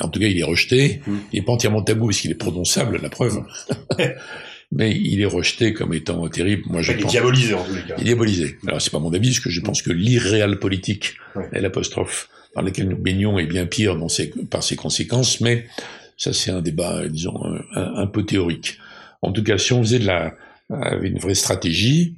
en 0.00 0.08
tout 0.08 0.20
cas, 0.20 0.26
il 0.26 0.38
est 0.38 0.44
rejeté. 0.44 1.00
Hmm. 1.06 1.18
Il 1.32 1.40
n'est 1.40 1.44
pas 1.44 1.52
entièrement 1.52 1.82
tabou 1.82 2.06
parce 2.06 2.20
qu'il 2.20 2.30
est 2.30 2.36
prononçable, 2.36 2.98
la 3.02 3.08
preuve. 3.08 3.42
mais 4.72 4.90
il 4.96 5.20
est 5.20 5.26
rejeté 5.26 5.72
comme 5.72 5.94
étant 5.94 6.28
terrible. 6.28 6.64
Moi, 6.66 6.82
je 6.82 6.92
il 6.92 7.00
est 7.00 7.04
diabolisé 7.04 7.54
en 7.54 7.64
tous 7.64 7.74
les 7.74 7.82
cas. 7.82 7.94
Il 7.98 8.02
est 8.02 8.06
diabolisé. 8.06 8.56
Alors 8.66 8.82
c'est 8.82 8.90
pas 8.90 8.98
mon 8.98 9.12
avis, 9.12 9.30
parce 9.30 9.40
que 9.40 9.50
je 9.50 9.60
pense 9.60 9.82
que 9.82 9.92
l'irréel 9.92 10.58
politique 10.58 11.14
est 11.52 11.60
l'apostrophe 11.60 12.28
dans 12.54 12.62
laquelle 12.62 12.88
nous 12.88 12.96
baignons 12.96 13.38
est 13.38 13.46
bien 13.46 13.66
pire 13.66 13.96
dans 13.96 14.08
ses, 14.08 14.28
par 14.50 14.62
ses 14.62 14.76
conséquences, 14.76 15.40
mais 15.40 15.66
ça 16.16 16.32
c'est 16.32 16.50
un 16.50 16.60
débat, 16.60 17.08
disons, 17.08 17.40
un, 17.74 17.94
un, 17.96 18.06
peu 18.06 18.24
théorique. 18.24 18.78
En 19.22 19.32
tout 19.32 19.42
cas, 19.42 19.58
si 19.58 19.72
on 19.72 19.82
faisait 19.82 19.98
de 19.98 20.06
la, 20.06 20.34
avec 20.70 21.10
une 21.10 21.18
vraie 21.18 21.34
stratégie, 21.34 22.16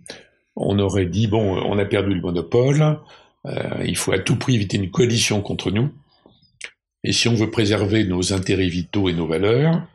on 0.56 0.78
aurait 0.78 1.06
dit 1.06 1.26
bon, 1.26 1.56
on 1.56 1.78
a 1.78 1.84
perdu 1.84 2.14
le 2.14 2.20
monopole, 2.20 2.98
euh, 3.46 3.84
il 3.84 3.96
faut 3.96 4.12
à 4.12 4.18
tout 4.18 4.36
prix 4.36 4.54
éviter 4.54 4.78
une 4.78 4.90
coalition 4.90 5.42
contre 5.42 5.70
nous, 5.70 5.90
et 7.04 7.12
si 7.12 7.28
on 7.28 7.34
veut 7.34 7.50
préserver 7.50 8.04
nos 8.04 8.32
intérêts 8.32 8.68
vitaux 8.68 9.08
et 9.08 9.12
nos 9.12 9.28
valeurs, 9.28 9.86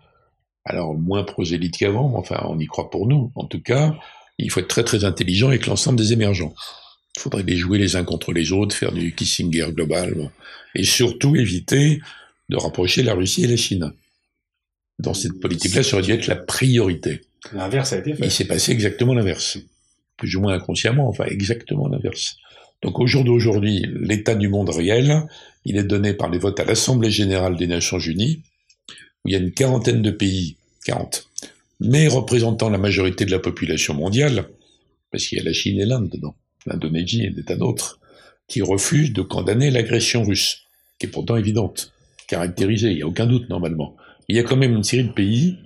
alors 0.63 0.93
moins 0.93 1.23
prosélyte 1.23 1.77
qu'avant, 1.77 2.09
mais 2.09 2.17
enfin 2.17 2.45
on 2.47 2.59
y 2.59 2.67
croit 2.67 2.89
pour 2.89 3.07
nous. 3.07 3.31
En 3.35 3.45
tout 3.45 3.61
cas, 3.61 3.95
il 4.37 4.49
faut 4.51 4.59
être 4.59 4.67
très 4.67 4.83
très 4.83 5.03
intelligent 5.03 5.47
avec 5.47 5.67
l'ensemble 5.67 5.97
des 5.97 6.13
émergents. 6.13 6.53
Il 7.17 7.21
faudrait 7.21 7.43
les 7.43 7.57
jouer 7.57 7.77
les 7.77 7.95
uns 7.95 8.05
contre 8.05 8.31
les 8.31 8.53
autres, 8.53 8.75
faire 8.75 8.91
du 8.91 9.13
Kissinger 9.13 9.71
global, 9.71 10.31
et 10.75 10.83
surtout 10.83 11.35
éviter 11.35 11.99
de 12.49 12.57
rapprocher 12.57 13.03
la 13.03 13.13
Russie 13.13 13.43
et 13.43 13.47
la 13.47 13.57
Chine. 13.57 13.91
Dans 14.99 15.13
cette 15.13 15.39
politique-là, 15.39 15.83
ça 15.83 15.97
aurait 15.97 16.05
dû 16.05 16.11
être 16.13 16.27
la 16.27 16.35
priorité. 16.35 17.21
L'inverse 17.53 17.91
a 17.91 17.97
été 17.97 18.13
fait. 18.13 18.25
Il 18.25 18.31
s'est 18.31 18.45
passé 18.45 18.71
exactement 18.71 19.13
l'inverse. 19.13 19.57
Plus 20.21 20.35
ou 20.35 20.41
moins 20.41 20.53
inconsciemment, 20.53 21.09
enfin 21.09 21.25
exactement 21.25 21.87
l'inverse. 21.87 22.37
Donc 22.83 22.99
au 22.99 23.07
jour 23.07 23.23
d'aujourd'hui, 23.23 23.87
l'état 23.99 24.35
du 24.35 24.49
monde 24.49 24.69
réel, 24.69 25.23
il 25.65 25.77
est 25.77 25.83
donné 25.83 26.13
par 26.13 26.29
les 26.29 26.37
votes 26.37 26.59
à 26.59 26.63
l'Assemblée 26.63 27.09
générale 27.09 27.55
des 27.55 27.65
Nations 27.65 27.97
unies, 27.97 28.43
où 29.25 29.29
il 29.29 29.31
y 29.31 29.35
a 29.35 29.39
une 29.39 29.51
quarantaine 29.51 30.03
de 30.03 30.11
pays, 30.11 30.57
40, 30.85 31.27
mais 31.79 32.07
représentant 32.07 32.69
la 32.69 32.77
majorité 32.77 33.25
de 33.25 33.31
la 33.31 33.39
population 33.39 33.95
mondiale, 33.95 34.47
parce 35.09 35.25
qu'il 35.25 35.39
y 35.39 35.41
a 35.41 35.43
la 35.43 35.53
Chine 35.53 35.79
et 35.79 35.85
l'Inde 35.85 36.09
dedans, 36.09 36.35
l'Indonésie 36.67 37.23
et 37.23 37.31
des 37.31 37.43
tas 37.43 37.55
d'autres, 37.55 37.99
qui 38.47 38.61
refusent 38.61 39.13
de 39.13 39.23
condamner 39.23 39.71
l'agression 39.71 40.21
russe, 40.21 40.67
qui 40.99 41.07
est 41.07 41.09
pourtant 41.09 41.35
évidente, 41.35 41.93
caractérisée, 42.27 42.91
il 42.91 42.97
n'y 42.97 43.01
a 43.01 43.07
aucun 43.07 43.25
doute 43.25 43.49
normalement. 43.49 43.95
Il 44.27 44.35
y 44.35 44.39
a 44.39 44.43
quand 44.43 44.55
même 44.55 44.75
une 44.75 44.83
série 44.83 45.05
de 45.05 45.13
pays 45.13 45.57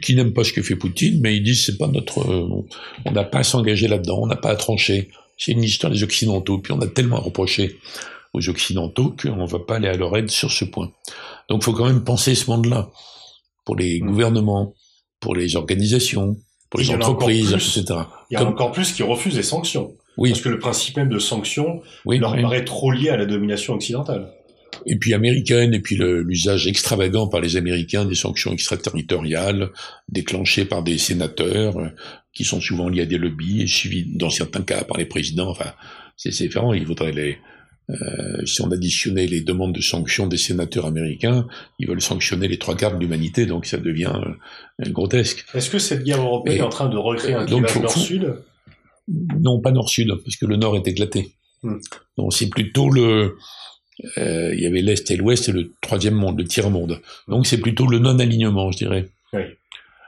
qui 0.00 0.14
n'aiment 0.14 0.32
pas 0.32 0.44
ce 0.44 0.52
que 0.52 0.62
fait 0.62 0.76
Poutine, 0.76 1.20
mais 1.20 1.36
ils 1.36 1.42
disent 1.42 1.64
c'est 1.64 1.78
pas 1.78 1.88
notre, 1.88 2.20
euh, 2.20 2.64
on 3.04 3.12
n'a 3.12 3.24
pas 3.24 3.38
à 3.38 3.42
s'engager 3.44 3.88
là-dedans, 3.88 4.20
on 4.22 4.26
n'a 4.26 4.36
pas 4.36 4.50
à 4.50 4.56
trancher. 4.56 5.10
C'est 5.38 5.52
une 5.52 5.62
histoire 5.62 5.92
des 5.92 6.02
Occidentaux, 6.02 6.58
puis 6.58 6.72
on 6.72 6.80
a 6.80 6.86
tellement 6.86 7.20
reproché 7.20 7.78
aux 8.32 8.48
Occidentaux 8.48 9.14
qu'on 9.20 9.36
ne 9.36 9.46
va 9.46 9.58
pas 9.60 9.76
aller 9.76 9.88
à 9.88 9.96
leur 9.96 10.16
aide 10.16 10.30
sur 10.30 10.50
ce 10.50 10.64
point. 10.64 10.90
Donc 11.48 11.62
il 11.62 11.64
faut 11.64 11.72
quand 11.72 11.86
même 11.86 12.04
penser 12.04 12.34
ce 12.34 12.50
monde-là, 12.50 12.90
pour 13.64 13.76
les 13.76 14.00
mmh. 14.00 14.06
gouvernements, 14.06 14.74
pour 15.20 15.34
les 15.34 15.56
organisations, 15.56 16.36
pour 16.70 16.80
les 16.80 16.90
entreprises, 16.90 17.52
etc. 17.52 17.84
Il 18.30 18.34
y 18.34 18.36
a 18.36 18.44
encore 18.44 18.72
plus 18.72 18.92
qui 18.92 19.02
refusent 19.02 19.36
les 19.36 19.42
sanctions. 19.42 19.92
Oui. 20.16 20.30
Parce 20.30 20.42
que 20.42 20.48
le 20.48 20.58
principe 20.58 20.96
même 20.96 21.10
de 21.10 21.18
sanctions 21.18 21.82
leur 22.06 22.36
paraît 22.36 22.64
trop 22.64 22.90
lié 22.90 23.10
à 23.10 23.16
la 23.16 23.26
domination 23.26 23.74
occidentale. 23.74 24.32
Et 24.84 24.96
puis 24.96 25.14
américaine, 25.14 25.72
et 25.74 25.80
puis 25.80 25.96
l'usage 25.96 26.66
extravagant 26.66 27.28
par 27.28 27.40
les 27.40 27.56
Américains 27.56 28.04
des 28.04 28.14
sanctions 28.14 28.52
extraterritoriales, 28.52 29.70
déclenchées 30.08 30.64
par 30.64 30.82
des 30.82 30.98
sénateurs, 30.98 31.78
euh, 31.78 31.88
qui 32.34 32.44
sont 32.44 32.60
souvent 32.60 32.88
liés 32.88 33.02
à 33.02 33.06
des 33.06 33.18
lobbies, 33.18 33.62
et 33.62 33.66
suivis 33.66 34.04
dans 34.14 34.30
certains 34.30 34.62
cas 34.62 34.84
par 34.84 34.98
les 34.98 35.06
présidents. 35.06 35.50
Enfin, 35.50 35.72
c'est 36.16 36.30
différent. 36.30 36.74
Il 36.74 36.86
faudrait 36.86 37.12
les, 37.12 37.38
euh, 37.90 38.44
si 38.44 38.62
on 38.62 38.70
additionnait 38.70 39.26
les 39.26 39.42
demandes 39.42 39.72
de 39.72 39.80
sanctions 39.80 40.26
des 40.26 40.36
sénateurs 40.36 40.86
américains, 40.86 41.46
ils 41.78 41.86
veulent 41.86 42.02
sanctionner 42.02 42.48
les 42.48 42.58
trois 42.58 42.76
quarts 42.76 42.94
de 42.94 43.00
l'humanité, 43.00 43.46
donc 43.46 43.66
ça 43.66 43.78
devient 43.78 44.12
euh, 44.14 44.90
grotesque. 44.90 45.44
Est-ce 45.54 45.70
que 45.70 45.78
cette 45.78 46.02
guerre 46.02 46.20
européenne 46.20 46.58
est 46.58 46.62
en 46.62 46.68
train 46.68 46.88
de 46.88 46.96
recréer 46.96 47.34
un 47.34 47.46
clivage 47.46 47.76
nord-sud? 47.76 48.34
Non, 49.40 49.60
pas 49.60 49.70
nord-sud, 49.70 50.12
parce 50.24 50.36
que 50.36 50.46
le 50.46 50.56
nord 50.56 50.76
est 50.76 50.88
éclaté. 50.88 51.36
Hmm. 51.62 51.78
Donc 52.16 52.32
c'est 52.32 52.48
plutôt 52.48 52.90
le... 52.90 53.36
Euh, 54.18 54.54
il 54.54 54.60
y 54.60 54.66
avait 54.66 54.82
l'Est 54.82 55.10
et 55.10 55.16
l'Ouest 55.16 55.48
et 55.48 55.52
le 55.52 55.72
troisième 55.80 56.14
monde, 56.14 56.38
le 56.38 56.44
tiers-monde. 56.44 57.00
Donc 57.28 57.46
c'est 57.46 57.60
plutôt 57.60 57.86
le 57.86 57.98
non-alignement, 57.98 58.70
je 58.70 58.78
dirais. 58.78 59.08
Oui. 59.32 59.42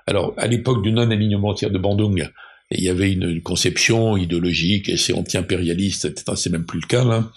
Alors, 0.07 0.35
à 0.37 0.47
l'époque 0.47 0.83
du 0.83 0.93
non-alignement 0.93 1.55
de 1.55 1.79
Bandung, 1.79 2.29
il 2.71 2.85
y 2.85 2.89
avait 2.89 3.13
une, 3.13 3.41
conception 3.41 4.17
idéologique, 4.17 4.89
et 4.89 4.97
c'est 4.97 5.15
anti-impérialiste, 5.15 6.05
etc. 6.05 6.33
C'est 6.37 6.51
même 6.51 6.65
plus 6.65 6.81
le 6.81 6.87
cas, 6.87 7.05
là. 7.05 7.31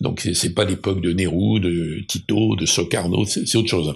Donc 0.00 0.20
c'est 0.20 0.54
pas 0.54 0.64
l'époque 0.64 1.00
de 1.00 1.12
Nehru, 1.12 1.60
de 1.60 2.00
Tito, 2.06 2.56
de 2.56 2.66
Sokarno, 2.66 3.24
c'est 3.24 3.56
autre 3.56 3.68
chose. 3.68 3.94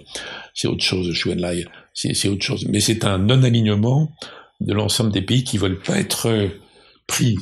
C'est 0.55 0.69
autre 0.69 0.85
chose, 0.85 1.13
Chouenlai, 1.13 1.67
c'est 1.93 2.29
autre 2.29 2.45
chose. 2.45 2.67
Mais 2.69 2.81
c'est 2.81 3.05
un 3.05 3.19
non-alignement 3.19 4.13
de 4.61 4.73
l'ensemble 4.73 5.13
des 5.13 5.23
pays 5.23 5.45
qui 5.45 5.59
veulent 5.59 5.81
pas 5.81 5.99
être 5.99 6.27
euh, 6.27 6.49
pris 7.07 7.37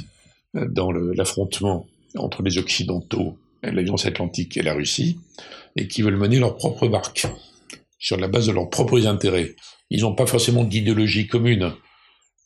dans 0.54 0.90
l'affrontement 0.90 1.86
entre 2.16 2.42
les 2.42 2.58
Occidentaux, 2.58 3.36
l'Alliance 3.70 4.06
Atlantique 4.06 4.56
et 4.56 4.62
la 4.62 4.74
Russie, 4.74 5.18
et 5.76 5.88
qui 5.88 6.02
veulent 6.02 6.16
mener 6.16 6.38
leur 6.38 6.56
propre 6.56 6.88
barque 6.88 7.26
sur 7.98 8.16
la 8.16 8.28
base 8.28 8.46
de 8.46 8.52
leurs 8.52 8.70
propres 8.70 9.06
intérêts. 9.06 9.56
Ils 9.90 10.02
n'ont 10.02 10.14
pas 10.14 10.26
forcément 10.26 10.64
d'idéologie 10.64 11.26
commune. 11.26 11.72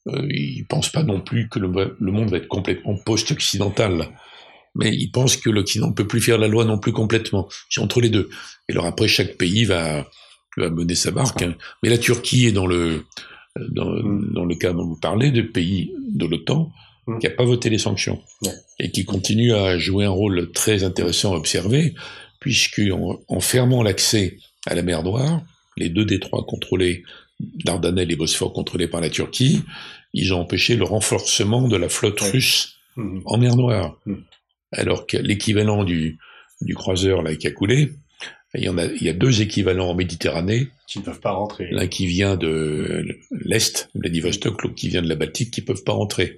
Euh, 0.08 0.26
ils 0.30 0.64
pensent 0.66 0.90
pas 0.90 1.02
non 1.02 1.20
plus 1.20 1.48
que 1.48 1.58
le, 1.58 1.96
le 1.98 2.12
monde 2.12 2.30
va 2.30 2.38
être 2.38 2.48
complètement 2.48 2.96
post-occidental 2.96 4.10
mais 4.74 4.94
ils 4.94 5.10
pensent 5.10 5.36
que 5.36 5.50
l'Occident 5.50 5.88
ne 5.88 5.92
peut 5.92 6.06
plus 6.06 6.20
faire 6.20 6.38
la 6.38 6.48
loi 6.48 6.64
non 6.64 6.78
plus 6.78 6.92
complètement. 6.92 7.48
C'est 7.68 7.80
entre 7.80 8.00
les 8.00 8.08
deux. 8.08 8.28
Et 8.68 8.72
alors 8.72 8.86
après, 8.86 9.08
chaque 9.08 9.36
pays 9.36 9.64
va, 9.64 10.08
va 10.56 10.70
mener 10.70 10.94
sa 10.94 11.10
barque. 11.10 11.42
Hein. 11.42 11.54
Mais 11.82 11.88
la 11.88 11.98
Turquie 11.98 12.46
est 12.46 12.52
dans 12.52 12.66
le, 12.66 13.04
dans, 13.56 13.90
mm. 13.90 14.32
dans, 14.32 14.44
le 14.44 14.54
cas 14.54 14.72
dont 14.72 14.86
vous 14.86 14.98
parlez, 14.98 15.30
de 15.30 15.42
pays 15.42 15.92
de 16.08 16.26
l'OTAN 16.26 16.70
mm. 17.10 17.18
qui 17.18 17.26
n'a 17.26 17.32
pas 17.32 17.44
voté 17.44 17.70
les 17.70 17.78
sanctions 17.78 18.22
et 18.78 18.90
qui 18.90 19.04
continue 19.04 19.52
à 19.52 19.78
jouer 19.78 20.04
un 20.04 20.10
rôle 20.10 20.52
très 20.52 20.84
intéressant 20.84 21.34
à 21.34 21.36
observer, 21.36 21.94
puisque 22.40 22.82
en, 23.28 23.40
fermant 23.40 23.82
l'accès 23.82 24.38
à 24.66 24.74
la 24.74 24.82
mer 24.82 25.02
Noire, 25.02 25.42
les 25.76 25.88
deux 25.88 26.04
détroits 26.04 26.44
contrôlés 26.46 27.02
Dardanelles 27.64 28.12
et 28.12 28.16
Bosphore 28.16 28.52
contrôlés 28.52 28.88
par 28.88 29.00
la 29.00 29.08
Turquie, 29.08 29.62
ils 30.12 30.34
ont 30.34 30.40
empêché 30.40 30.76
le 30.76 30.84
renforcement 30.84 31.68
de 31.68 31.76
la 31.76 31.88
flotte 31.88 32.20
russe 32.20 32.76
mmh. 32.96 33.20
en 33.24 33.38
mer 33.38 33.56
Noire. 33.56 33.96
Mmh. 34.06 34.14
Alors 34.72 35.06
que 35.06 35.16
l'équivalent 35.16 35.84
du, 35.84 36.18
du 36.60 36.74
croiseur 36.74 37.22
là, 37.22 37.34
qui 37.34 37.46
a 37.46 37.50
coulé, 37.50 37.92
il 38.54 38.64
y, 38.64 38.68
en 38.68 38.78
a, 38.78 38.86
il 38.86 39.02
y 39.02 39.08
a 39.08 39.12
deux 39.12 39.42
équivalents 39.42 39.90
en 39.90 39.94
Méditerranée. 39.94 40.68
Qui 40.88 40.98
ne 40.98 41.04
peuvent 41.04 41.20
pas 41.20 41.30
rentrer. 41.30 41.68
L'un 41.70 41.86
qui 41.86 42.06
vient 42.06 42.36
de 42.36 43.06
l'Est, 43.30 43.90
Vladivostok, 43.94 44.62
l'autre 44.62 44.74
qui 44.74 44.88
vient 44.88 45.02
de 45.02 45.08
la 45.08 45.14
Baltique, 45.14 45.52
qui 45.52 45.60
ne 45.60 45.66
peuvent 45.66 45.84
pas 45.84 45.92
rentrer. 45.92 46.36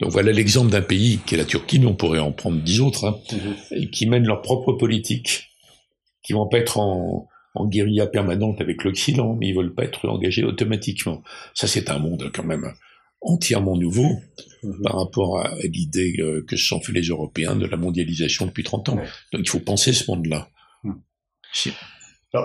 Donc 0.00 0.10
voilà 0.10 0.32
l'exemple 0.32 0.70
d'un 0.70 0.82
pays 0.82 1.20
qui 1.24 1.36
est 1.36 1.38
la 1.38 1.44
Turquie, 1.44 1.78
mais 1.78 1.86
on 1.86 1.94
pourrait 1.94 2.18
en 2.18 2.32
prendre 2.32 2.60
dix 2.60 2.80
autres, 2.80 3.04
hein, 3.04 3.18
mmh. 3.30 3.74
et 3.76 3.90
qui 3.90 4.06
mènent 4.06 4.26
leur 4.26 4.42
propre 4.42 4.72
politique, 4.72 5.50
qui 6.24 6.32
vont 6.32 6.48
pas 6.48 6.58
être 6.58 6.78
en, 6.78 7.28
en 7.54 7.66
guérilla 7.66 8.06
permanente 8.06 8.60
avec 8.60 8.82
l'Occident, 8.84 9.36
mais 9.38 9.48
ils 9.48 9.54
veulent 9.54 9.74
pas 9.74 9.84
être 9.84 10.08
engagés 10.08 10.44
automatiquement. 10.44 11.22
Ça, 11.54 11.66
c'est 11.66 11.90
un 11.90 11.98
monde 11.98 12.30
quand 12.34 12.44
même 12.44 12.72
entièrement 13.20 13.76
nouveau 13.76 14.20
mhm. 14.62 14.82
par 14.82 14.96
rapport 14.96 15.38
à 15.40 15.54
l'idée 15.62 16.14
euh, 16.18 16.44
que 16.46 16.56
se 16.56 16.66
sont 16.66 16.80
fait 16.80 16.92
les 16.92 17.02
Européens 17.02 17.56
de 17.56 17.66
la 17.66 17.76
mondialisation 17.76 18.46
depuis 18.46 18.64
30 18.64 18.88
ans. 18.90 18.96
Donc 19.32 19.42
il 19.42 19.48
faut 19.48 19.60
penser 19.60 19.92
ce 19.92 20.10
monde-là. 20.10 20.48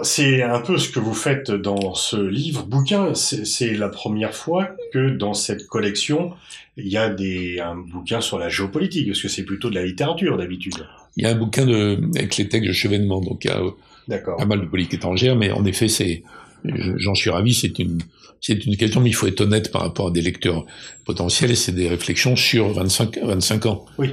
C'est 0.03 0.43
un 0.43 0.59
peu 0.59 0.77
ce 0.77 0.89
que 0.89 0.99
vous 0.99 1.13
faites 1.13 1.49
dans 1.49 1.93
ce 1.93 2.17
livre, 2.17 2.63
bouquin. 2.65 3.13
C'est 3.13 3.73
la 3.73 3.87
première 3.89 4.33
fois 4.33 4.69
que 4.91 5.09
dans 5.09 5.33
cette 5.33 5.65
collection, 5.67 6.33
il 6.75 6.87
y 6.87 6.97
a 6.97 7.09
des, 7.09 7.59
un 7.59 7.75
bouquin 7.75 8.19
sur 8.19 8.37
la 8.37 8.49
géopolitique, 8.49 9.07
parce 9.07 9.21
que 9.21 9.29
c'est 9.29 9.43
plutôt 9.43 9.69
de 9.69 9.75
la 9.75 9.85
littérature 9.85 10.37
d'habitude. 10.37 10.75
Il 11.15 11.23
y 11.23 11.25
a 11.25 11.31
un 11.31 11.35
bouquin 11.35 11.65
de, 11.65 11.99
avec 12.15 12.37
les 12.37 12.49
textes 12.49 12.67
de 12.67 12.73
Chevènement, 12.73 13.21
donc 13.21 13.45
il 13.45 13.47
y 13.47 14.13
a 14.13 14.23
pas 14.37 14.45
mal 14.45 14.61
de 14.61 14.65
politique 14.65 14.95
étrangère, 14.95 15.37
mais 15.37 15.51
en 15.51 15.63
effet, 15.63 15.87
c'est, 15.87 16.23
j'en 16.65 17.15
suis 17.15 17.29
ravi, 17.29 17.53
c'est 17.53 17.79
une, 17.79 17.99
c'est 18.41 18.65
une 18.65 18.75
question, 18.75 18.99
mais 18.99 19.09
il 19.09 19.15
faut 19.15 19.27
être 19.27 19.41
honnête 19.41 19.71
par 19.71 19.81
rapport 19.81 20.07
à 20.07 20.11
des 20.11 20.21
lecteurs 20.21 20.65
potentiels, 21.05 21.51
et 21.51 21.55
c'est 21.55 21.71
des 21.71 21.87
réflexions 21.87 22.35
sur 22.35 22.73
25, 22.73 23.19
25 23.23 23.65
ans. 23.67 23.85
Oui. 23.97 24.09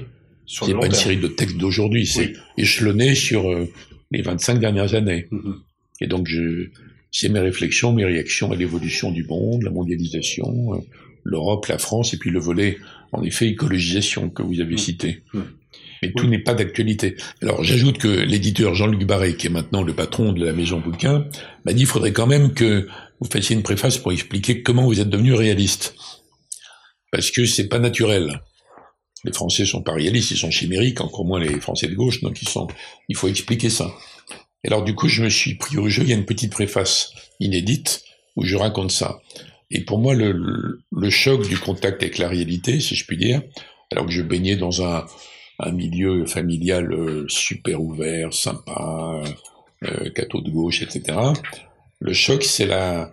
C'est 0.47 0.75
pas 0.75 0.87
une 0.87 0.93
série 0.93 1.17
de 1.17 1.27
textes 1.27 1.57
d'aujourd'hui, 1.57 2.07
c'est 2.07 2.35
échelonné 2.59 3.15
sur 3.15 3.51
euh, 3.51 3.67
les 4.17 4.23
25 4.23 4.59
dernières 4.59 4.95
années. 4.95 5.27
Mm-hmm. 5.31 5.55
Et 6.01 6.07
donc, 6.07 6.29
c'est 7.11 7.29
mes 7.29 7.41
réflexions, 7.41 7.93
mes 7.93 8.05
réactions 8.05 8.53
à 8.53 8.57
l'évolution 8.57 9.11
du 9.11 9.25
monde, 9.25 9.63
la 9.63 9.71
mondialisation, 9.71 10.75
euh, 10.75 10.79
l'Europe, 11.23 11.67
la 11.67 11.79
France, 11.79 12.15
et 12.15 12.19
puis 12.19 12.31
le 12.31 12.41
volet, 12.41 12.79
en 13.13 13.23
effet, 13.23 13.49
écologisation 13.49 14.31
que 14.31 14.43
vous 14.43 14.61
avez 14.61 14.75
mm. 14.75 14.79
cité. 14.79 15.23
Mm 15.33 15.41
mais 16.05 16.13
tout 16.13 16.27
n'est 16.27 16.39
pas 16.39 16.55
d'actualité. 16.55 17.17
Alors 17.43 17.65
j'ajoute 17.65 17.99
que 17.99 18.09
l'éditeur 18.09 18.75
Jean-Luc 18.75 19.05
Barré, 19.05 19.37
qui 19.37 19.47
est 19.47 19.51
maintenant 19.51 19.83
le 19.83 19.95
patron 19.95 20.33
de 20.33 20.45
la 20.45 20.53
maison 20.53 20.81
bouquin, 20.81 21.27
m'a 21.65 21.73
dit 21.73 21.79
qu'il 21.81 21.87
faudrait 21.87 22.13
quand 22.13 22.27
même 22.27 22.53
que 22.53 22.87
vous 23.21 23.31
fassiez 23.31 23.57
une 23.57 23.63
préface 23.63 23.99
pour 23.99 24.13
expliquer 24.13 24.63
comment 24.63 24.85
vous 24.85 25.01
êtes 25.01 25.09
devenu 25.09 25.33
réaliste. 25.33 25.95
Parce 27.11 27.31
que 27.31 27.47
c'est 27.47 27.69
pas 27.69 27.79
naturel. 27.79 28.43
Les 29.25 29.33
Français 29.33 29.65
sont 29.65 29.83
pas 29.83 29.95
réalistes, 29.95 30.31
ils 30.31 30.37
sont 30.37 30.51
chimériques, 30.51 31.01
encore 31.01 31.25
moins 31.25 31.41
les 31.41 31.61
Français 31.61 31.89
de 31.89 31.95
gauche, 31.95 32.21
donc 32.21 32.43
ils 32.43 32.49
sont, 32.49 32.69
il 33.09 33.17
faut 33.17 33.29
expliquer 33.29 33.71
ça. 33.71 33.93
Et 34.63 34.69
alors 34.69 34.85
du 34.85 34.95
coup, 34.95 35.09
je 35.09 35.23
me 35.23 35.31
suis 35.31 35.55
pris 35.55 35.79
au 35.79 35.89
jeu, 35.89 36.03
il 36.03 36.11
y 36.11 36.13
a 36.13 36.17
une 36.17 36.27
petite 36.27 36.53
préface 36.53 37.13
inédite 37.41 38.05
où 38.37 38.45
je 38.45 38.57
raconte 38.57 38.91
ça. 38.91 39.21
Et 39.71 39.81
pour 39.81 39.99
moi, 39.99 40.15
le, 40.15 40.81
le 40.93 41.11
choc 41.11 41.49
du 41.49 41.59
contact 41.59 42.03
avec 42.03 42.19
la 42.19 42.29
réalité, 42.29 42.81
si 42.81 42.95
je 42.95 43.07
puis 43.07 43.17
dire, 43.17 43.43
alors 43.91 44.07
que 44.07 44.13
je 44.13 44.23
baignais 44.23 44.57
dans 44.57 44.83
un, 44.83 45.07
un 45.59 45.73
milieu 45.73 46.27
familial 46.27 46.93
euh, 46.93 47.27
super 47.29 47.81
ouvert, 47.81 48.33
sympa, 48.33 49.23
euh, 49.85 50.11
catho 50.11 50.41
de 50.41 50.51
gauche, 50.51 50.83
etc. 50.83 51.19
Le 52.01 52.13
choc, 52.13 52.45
c'est 52.45 52.67
la, 52.67 53.13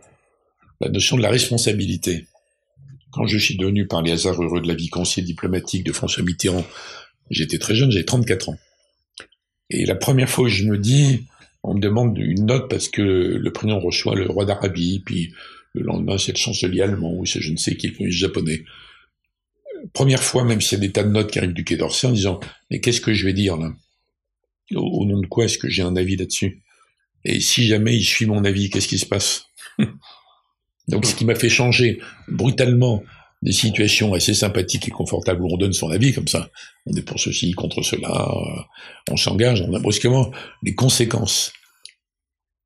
la 0.79 0.89
notion 0.89 1.17
de 1.17 1.21
la 1.21 1.29
responsabilité. 1.29 2.27
Quand 3.11 3.27
je 3.27 3.37
suis 3.37 3.57
devenu, 3.57 3.87
par 3.87 4.01
les 4.01 4.11
hasards 4.11 4.41
heureux 4.41 4.61
de 4.61 4.67
la 4.67 4.73
vie, 4.73 4.89
conseiller 4.89 5.25
diplomatique 5.25 5.83
de 5.83 5.91
François 5.91 6.23
Mitterrand, 6.23 6.65
j'étais 7.29 7.59
très 7.59 7.75
jeune, 7.75 7.91
j'avais 7.91 8.05
34 8.05 8.49
ans. 8.49 8.57
Et 9.69 9.85
la 9.85 9.95
première 9.95 10.29
fois 10.29 10.45
où 10.45 10.49
je 10.49 10.65
me 10.65 10.77
dis, 10.77 11.25
on 11.63 11.75
me 11.75 11.79
demande 11.79 12.17
une 12.17 12.45
note 12.45 12.69
parce 12.69 12.89
que 12.89 13.01
le 13.01 13.53
prénom 13.53 13.79
reçoit 13.79 14.15
le 14.15 14.25
roi 14.25 14.45
d'Arabie, 14.45 15.01
puis 15.05 15.33
le 15.73 15.83
lendemain 15.83 16.17
c'est 16.17 16.33
le 16.33 16.37
chancelier 16.37 16.81
allemand, 16.81 17.13
ou 17.13 17.25
c'est 17.25 17.41
je 17.41 17.51
ne 17.51 17.57
sais 17.57 17.75
qui, 17.75 17.89
le 17.99 18.09
japonais. 18.09 18.63
Première 19.93 20.23
fois, 20.23 20.43
même 20.43 20.61
s'il 20.61 20.77
y 20.77 20.81
a 20.81 20.87
des 20.87 20.91
tas 20.91 21.03
de 21.03 21.09
notes 21.09 21.31
qui 21.31 21.39
arrivent 21.39 21.53
du 21.53 21.63
Quai 21.63 21.75
d'Orsay, 21.75 22.07
en 22.07 22.11
disant 22.11 22.39
mais 22.69 22.79
qu'est-ce 22.81 23.01
que 23.01 23.13
je 23.13 23.25
vais 23.25 23.33
dire 23.33 23.57
là? 23.57 23.73
Au, 24.75 25.05
nom 25.05 25.19
de 25.19 25.27
quoi 25.27 25.45
est-ce 25.45 25.57
que 25.57 25.69
j'ai 25.69 25.81
un 25.81 25.95
avis 25.95 26.15
là-dessus? 26.15 26.61
Et 27.25 27.39
si 27.39 27.67
jamais 27.67 27.95
il 27.95 28.03
suit 28.03 28.25
mon 28.25 28.45
avis, 28.45 28.69
qu'est-ce 28.69 28.87
qui 28.87 28.97
se 28.97 29.05
passe? 29.05 29.45
Donc, 30.87 31.05
ce 31.05 31.15
qui 31.15 31.25
m'a 31.25 31.35
fait 31.35 31.49
changer 31.49 31.99
brutalement 32.27 33.03
des 33.41 33.51
situations 33.51 34.13
assez 34.13 34.33
sympathiques 34.33 34.87
et 34.87 34.91
confortables 34.91 35.41
où 35.41 35.51
on 35.51 35.57
donne 35.57 35.73
son 35.73 35.89
avis 35.89 36.13
comme 36.13 36.27
ça, 36.27 36.49
on 36.85 36.93
est 36.95 37.01
pour 37.01 37.19
ceci, 37.19 37.51
contre 37.53 37.81
cela, 37.81 38.27
on 39.09 39.17
s'engage, 39.17 39.61
on 39.67 39.73
a 39.73 39.79
brusquement 39.79 40.31
les 40.63 40.75
conséquences. 40.75 41.53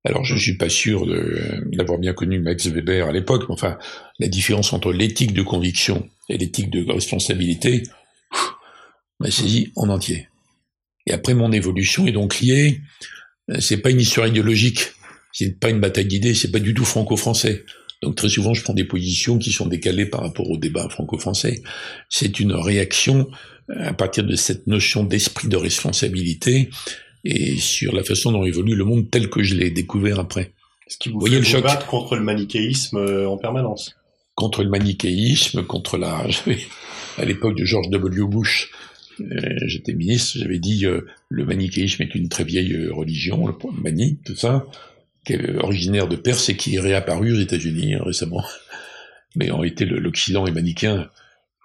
Alors, 0.03 0.23
je 0.23 0.35
suis 0.35 0.57
pas 0.57 0.69
sûr 0.69 1.05
d'avoir 1.71 1.97
bien 1.97 2.13
connu 2.13 2.39
Max 2.39 2.67
Weber 2.67 3.07
à 3.07 3.11
l'époque, 3.11 3.45
mais 3.47 3.53
enfin, 3.53 3.77
la 4.19 4.27
différence 4.27 4.71
entre 4.71 4.91
l'éthique 4.91 5.33
de 5.33 5.41
conviction 5.41 6.07
et 6.29 6.37
l'éthique 6.37 6.69
de 6.69 6.91
responsabilité 6.91 7.83
m'a 9.19 9.31
saisi 9.31 9.71
en 9.75 9.89
entier. 9.89 10.27
Et 11.07 11.13
après, 11.13 11.33
mon 11.33 11.51
évolution 11.51 12.05
est 12.05 12.11
donc 12.11 12.39
liée, 12.39 12.81
euh, 13.49 13.59
c'est 13.59 13.77
pas 13.77 13.89
une 13.89 14.01
histoire 14.01 14.27
idéologique, 14.27 14.91
c'est 15.31 15.59
pas 15.59 15.69
une 15.69 15.79
bataille 15.79 16.05
d'idées, 16.05 16.33
c'est 16.33 16.51
pas 16.51 16.59
du 16.59 16.73
tout 16.73 16.85
franco-français. 16.85 17.65
Donc 18.05 18.15
très 18.15 18.29
souvent, 18.29 18.53
je 18.53 18.63
prends 18.63 18.73
des 18.73 18.85
positions 18.85 19.37
qui 19.37 19.51
sont 19.51 19.67
décalées 19.67 20.05
par 20.05 20.21
rapport 20.21 20.49
au 20.49 20.57
débat 20.57 20.87
franco-français. 20.89 21.61
C'est 22.09 22.39
une 22.39 22.53
réaction 22.53 23.27
euh, 23.69 23.89
à 23.89 23.93
partir 23.93 24.23
de 24.23 24.35
cette 24.35 24.67
notion 24.67 25.03
d'esprit 25.03 25.47
de 25.47 25.57
responsabilité 25.57 26.69
et 27.23 27.57
sur 27.57 27.93
la 27.93 28.03
façon 28.03 28.31
dont 28.31 28.43
évolue 28.45 28.75
le 28.75 28.85
monde 28.85 29.09
tel 29.09 29.29
que 29.29 29.43
je 29.43 29.55
l'ai 29.55 29.71
découvert 29.71 30.19
après. 30.19 30.53
Ce 30.87 30.97
qui 30.97 31.09
vous, 31.09 31.19
voyez 31.19 31.39
le 31.39 31.43
choc 31.43 31.65
contre 31.87 32.15
le 32.15 32.21
manichéisme 32.21 32.97
euh, 32.97 33.27
en 33.27 33.37
permanence 33.37 33.95
contre 34.35 34.63
le 34.63 34.69
manichéisme, 34.69 35.63
contre 35.63 35.97
la... 35.97 36.27
à 37.17 37.25
l'époque 37.25 37.57
de 37.57 37.63
George 37.63 37.89
W. 37.89 38.27
Bush, 38.27 38.69
j'étais 39.65 39.93
ministre, 39.93 40.37
j'avais 40.37 40.59
dit 40.59 40.85
euh, 40.85 41.01
le 41.29 41.45
manichéisme 41.45 42.03
est 42.03 42.13
une 42.15 42.27
très 42.27 42.43
vieille 42.43 42.73
euh, 42.73 42.93
religion, 42.93 43.47
le 43.47 43.55
mani, 43.81 44.19
tout 44.25 44.35
ça, 44.35 44.65
qui 45.25 45.33
est 45.33 45.55
originaire 45.57 46.07
de 46.07 46.15
Perse 46.15 46.49
et 46.49 46.55
qui 46.55 46.75
est 46.75 46.79
réapparu 46.79 47.33
aux 47.33 47.39
États-Unis 47.39 47.95
hein, 47.95 48.03
récemment. 48.03 48.43
Mais 49.35 49.51
en 49.51 49.57
réalité, 49.57 49.85
l'Occident 49.85 50.45
est 50.45 50.51
manichéen, 50.51 51.09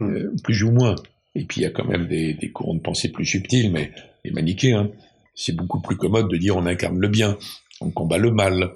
hmm. 0.01 0.41
plus 0.43 0.65
ou 0.65 0.73
moins. 0.73 0.97
Et 1.35 1.45
puis 1.45 1.61
il 1.61 1.65
y 1.65 1.67
a 1.67 1.71
quand 1.71 1.87
même 1.87 2.09
des, 2.09 2.35
des 2.35 2.51
courants 2.51 2.75
de 2.75 2.81
pensée 2.81 3.11
plus 3.11 3.25
subtils, 3.25 3.71
mais 3.71 3.93
les 4.25 4.33
manichéens, 4.33 4.81
hein, 4.81 4.91
c'est 5.35 5.55
beaucoup 5.55 5.81
plus 5.81 5.97
commode 5.97 6.29
de 6.29 6.37
dire 6.37 6.57
on 6.57 6.67
incarne 6.67 6.99
le 6.99 7.09
bien, 7.09 7.39
on 7.81 7.91
combat 7.91 8.19
le 8.19 8.33
mal, 8.33 8.73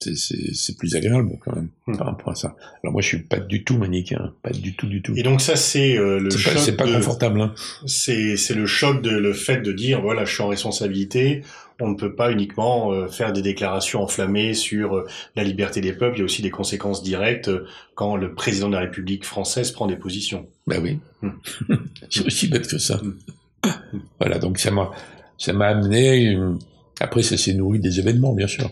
c'est 0.00 0.76
plus 0.76 0.96
agréable 0.96 1.38
quand 1.40 1.54
même 1.54 1.68
hmm. 1.86 1.96
par 1.96 2.06
rapport 2.08 2.30
à 2.30 2.34
ça. 2.34 2.56
Alors 2.82 2.92
moi 2.92 3.02
je 3.02 3.08
suis 3.08 3.22
pas 3.22 3.38
du 3.38 3.64
tout 3.64 3.78
manichéen, 3.78 4.34
pas 4.42 4.50
du 4.50 4.74
tout 4.74 4.86
du 4.86 5.02
tout. 5.02 5.14
Et 5.16 5.22
donc 5.22 5.40
ça 5.40 5.56
c'est 5.56 5.96
euh, 5.96 6.18
le 6.18 6.30
choc. 6.30 6.54
C'est 6.58 6.76
pas, 6.76 6.84
confortable. 6.84 7.40
Hein. 7.40 7.54
C'est 7.86 8.36
c'est 8.36 8.54
le 8.54 8.66
choc 8.66 9.02
de 9.02 9.10
le 9.10 9.32
fait 9.32 9.60
de 9.60 9.72
dire 9.72 10.00
voilà 10.00 10.24
je 10.24 10.34
suis 10.34 10.42
en 10.42 10.48
responsabilité. 10.48 11.42
On 11.80 11.88
ne 11.88 11.96
peut 11.96 12.14
pas 12.14 12.30
uniquement 12.30 12.92
euh, 12.92 13.08
faire 13.08 13.32
des 13.32 13.42
déclarations 13.42 14.02
enflammées 14.02 14.54
sur 14.54 14.96
euh, 14.96 15.06
la 15.36 15.44
liberté 15.44 15.80
des 15.80 15.92
peuples. 15.92 16.16
Il 16.16 16.18
y 16.20 16.22
a 16.22 16.24
aussi 16.24 16.42
des 16.42 16.50
conséquences 16.50 17.02
directes 17.02 17.50
quand 17.94 18.16
le 18.16 18.34
président 18.34 18.68
de 18.68 18.74
la 18.74 18.80
République 18.80 19.24
française 19.24 19.72
prend 19.72 19.86
des 19.86 19.96
positions. 19.96 20.46
Ben 20.66 20.82
oui, 20.82 21.00
hmm. 21.22 21.30
c'est 22.10 22.26
aussi 22.26 22.48
bête 22.48 22.68
que 22.68 22.78
ça. 22.78 23.00
Hmm. 23.02 23.18
voilà 24.20 24.38
donc 24.38 24.58
ça 24.58 24.70
m'a 24.70 24.90
ça 25.38 25.52
m'a 25.52 25.66
amené. 25.66 26.38
Après 27.00 27.22
ça 27.22 27.36
s'est 27.36 27.54
nourri 27.54 27.80
des 27.80 27.98
événements 27.98 28.32
bien 28.32 28.46
sûr 28.46 28.70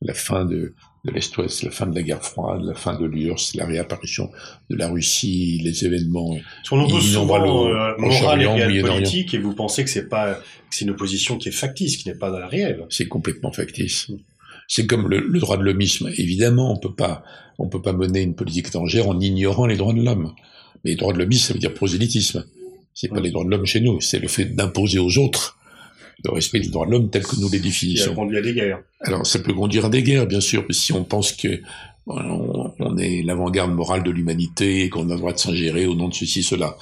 la 0.00 0.14
fin 0.14 0.44
de, 0.44 0.74
de 1.06 1.12
l'Est-Ouest, 1.12 1.62
la 1.62 1.70
fin 1.70 1.86
de 1.86 1.94
la 1.94 2.02
guerre 2.02 2.22
froide, 2.22 2.62
la 2.64 2.74
fin 2.74 2.98
de 2.98 3.06
l'URSS, 3.06 3.54
la 3.54 3.64
réapparition 3.64 4.30
de 4.68 4.76
la 4.76 4.88
Russie, 4.88 5.60
les 5.62 5.84
événements. 5.84 6.36
Sur 6.64 6.76
on 6.76 7.00
souvent 7.00 7.66
euh, 7.68 8.68
et 8.68 8.82
politique, 8.82 9.32
et 9.32 9.38
vous 9.38 9.54
pensez 9.54 9.84
que 9.84 9.90
c'est 9.90 10.08
pas, 10.08 10.38
c'est 10.70 10.84
une 10.84 10.90
opposition 10.90 11.38
qui 11.38 11.48
est 11.48 11.52
factice, 11.52 11.96
qui 11.96 12.08
n'est 12.08 12.16
pas 12.16 12.30
dans 12.30 12.38
la 12.38 12.48
réelle. 12.48 12.84
C'est 12.90 13.08
complètement 13.08 13.52
factice. 13.52 14.10
C'est 14.68 14.86
comme 14.86 15.08
le, 15.08 15.20
le, 15.20 15.38
droit 15.38 15.56
de 15.56 15.62
l'homisme. 15.62 16.10
Évidemment, 16.16 16.72
on 16.72 16.76
peut 16.76 16.94
pas, 16.94 17.22
on 17.58 17.68
peut 17.68 17.82
pas 17.82 17.92
mener 17.92 18.22
une 18.22 18.34
politique 18.34 18.66
étrangère 18.66 19.08
en 19.08 19.18
ignorant 19.20 19.66
les 19.66 19.76
droits 19.76 19.94
de 19.94 20.02
l'homme. 20.02 20.32
Mais 20.84 20.90
les 20.90 20.96
droits 20.96 21.12
de 21.12 21.18
l'homisme, 21.18 21.46
ça 21.46 21.54
veut 21.54 21.60
dire 21.60 21.72
prosélytisme. 21.72 22.44
C'est 22.92 23.08
pas 23.08 23.20
les 23.20 23.30
droits 23.30 23.44
de 23.44 23.50
l'homme 23.50 23.66
chez 23.66 23.80
nous, 23.80 24.00
c'est 24.00 24.18
le 24.18 24.26
fait 24.26 24.46
d'imposer 24.46 24.98
aux 24.98 25.18
autres 25.18 25.56
le 26.24 26.32
respect 26.32 26.60
des 26.60 26.68
droits 26.68 26.86
de 26.86 26.92
l'homme 26.92 27.10
tel 27.10 27.22
que 27.22 27.36
nous 27.40 27.48
les 27.48 27.60
définissons. 27.60 28.10
Ça 28.10 28.14
conduit 28.14 28.38
à 28.38 28.42
des 28.42 28.54
guerres. 28.54 28.80
Alors 29.00 29.26
ça 29.26 29.38
peut 29.38 29.52
conduire 29.52 29.86
à 29.86 29.88
des 29.88 30.02
guerres, 30.02 30.26
bien 30.26 30.40
sûr, 30.40 30.64
si 30.70 30.92
on 30.92 31.04
pense 31.04 31.32
que 31.32 31.60
on, 32.06 32.96
est 32.98 33.22
l'avant-garde 33.22 33.72
morale 33.72 34.02
de 34.02 34.10
l'humanité 34.10 34.84
et 34.84 34.88
qu'on 34.88 35.10
a 35.10 35.14
le 35.14 35.18
droit 35.18 35.32
de 35.32 35.38
s'ingérer 35.38 35.86
au 35.86 35.94
nom 35.94 36.08
de 36.08 36.14
ceci, 36.14 36.42
cela. 36.42 36.76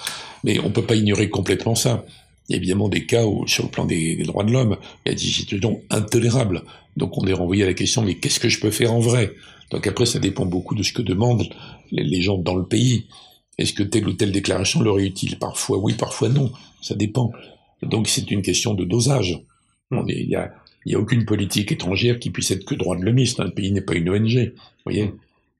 Mais 0.44 0.59
on 0.61 0.70
peut 0.70 0.85
pas 0.85 0.97
ignorer 0.97 1.31
complètement 1.31 1.75
ça. 1.75 2.05
Il 2.49 2.53
y 2.53 2.55
a 2.55 2.59
évidemment 2.59 2.88
des 2.88 3.07
cas 3.07 3.25
où, 3.25 3.47
sur 3.47 3.64
le 3.64 3.70
plan 3.70 3.87
des, 3.87 4.23
droits 4.25 4.44
de 4.44 4.53
l'homme, 4.53 4.77
il 5.05 5.12
y 5.12 5.12
a 5.12 5.14
des 5.14 5.20
situations 5.20 5.81
intolérables. 5.88 6.62
Donc 6.97 7.16
on 7.16 7.27
est 7.27 7.33
renvoyé 7.33 7.64
à 7.64 7.66
la 7.66 7.75
question, 7.75 8.03
mais 8.03 8.16
qu'est-ce 8.16 8.38
que 8.38 8.51
je 8.51 8.61
peux 8.61 8.70
faire 8.70 8.92
en 8.92 9.01
vrai? 9.01 9.33
Donc 9.70 9.87
après, 9.87 10.05
ça 10.05 10.18
dépend 10.18 10.44
beaucoup 10.44 10.75
de 10.75 10.83
ce 10.83 10.92
que 10.92 11.03
demandent 11.03 11.49
les, 11.90 12.20
gens 12.20 12.37
dans 12.37 12.55
le 12.55 12.64
pays. 12.64 13.07
Est-ce 13.57 13.73
que 13.73 13.83
telle 13.83 14.07
ou 14.07 14.12
telle 14.12 14.31
déclaration 14.31 14.83
leur 14.83 14.99
est 14.99 15.07
utile? 15.07 15.38
Parfois 15.38 15.79
oui, 15.79 15.94
parfois 15.94 16.29
non. 16.29 16.53
Ça 16.83 16.94
dépend. 16.94 17.33
Donc 17.85 18.09
c'est 18.09 18.31
une 18.31 18.42
question 18.42 18.75
de 18.75 18.85
dosage. 18.85 19.40
il 19.90 20.29
y 20.29 20.37
a, 20.37 20.53
aucune 20.99 21.25
politique 21.25 21.73
étrangère 21.73 22.18
qui 22.18 22.31
puisse 22.31 22.51
être 22.51 22.64
que 22.64 22.75
droit 22.75 22.97
de 22.97 23.05
l'homiste. 23.05 23.40
Un 23.40 23.51
pays 23.51 23.73
n'est 23.73 23.81
pas 23.81 23.94
une 23.94 24.11
ONG, 24.11 24.53
voyez. 24.85 25.12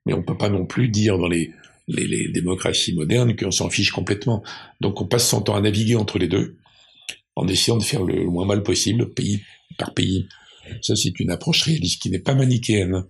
Mais 0.05 0.13
on 0.13 0.21
peut 0.21 0.37
pas 0.37 0.49
non 0.49 0.65
plus 0.65 0.87
dire 0.87 1.17
dans 1.17 1.27
les, 1.27 1.51
les, 1.87 2.07
les 2.07 2.29
démocraties 2.29 2.93
modernes 2.93 3.35
qu'on 3.35 3.51
s'en 3.51 3.69
fiche 3.69 3.91
complètement. 3.91 4.43
Donc 4.81 5.01
on 5.01 5.07
passe 5.07 5.27
son 5.27 5.41
temps 5.41 5.55
à 5.55 5.61
naviguer 5.61 5.95
entre 5.95 6.19
les 6.19 6.27
deux 6.27 6.57
en 7.35 7.47
essayant 7.47 7.77
de 7.77 7.83
faire 7.83 8.03
le 8.03 8.25
moins 8.25 8.45
mal 8.45 8.63
possible, 8.63 9.13
pays 9.13 9.41
par 9.77 9.93
pays. 9.93 10.27
Ça, 10.81 10.95
c'est 10.95 11.19
une 11.19 11.31
approche 11.31 11.63
réaliste 11.63 12.01
qui 12.01 12.09
n'est 12.09 12.19
pas 12.19 12.33
manichéenne, 12.33 13.03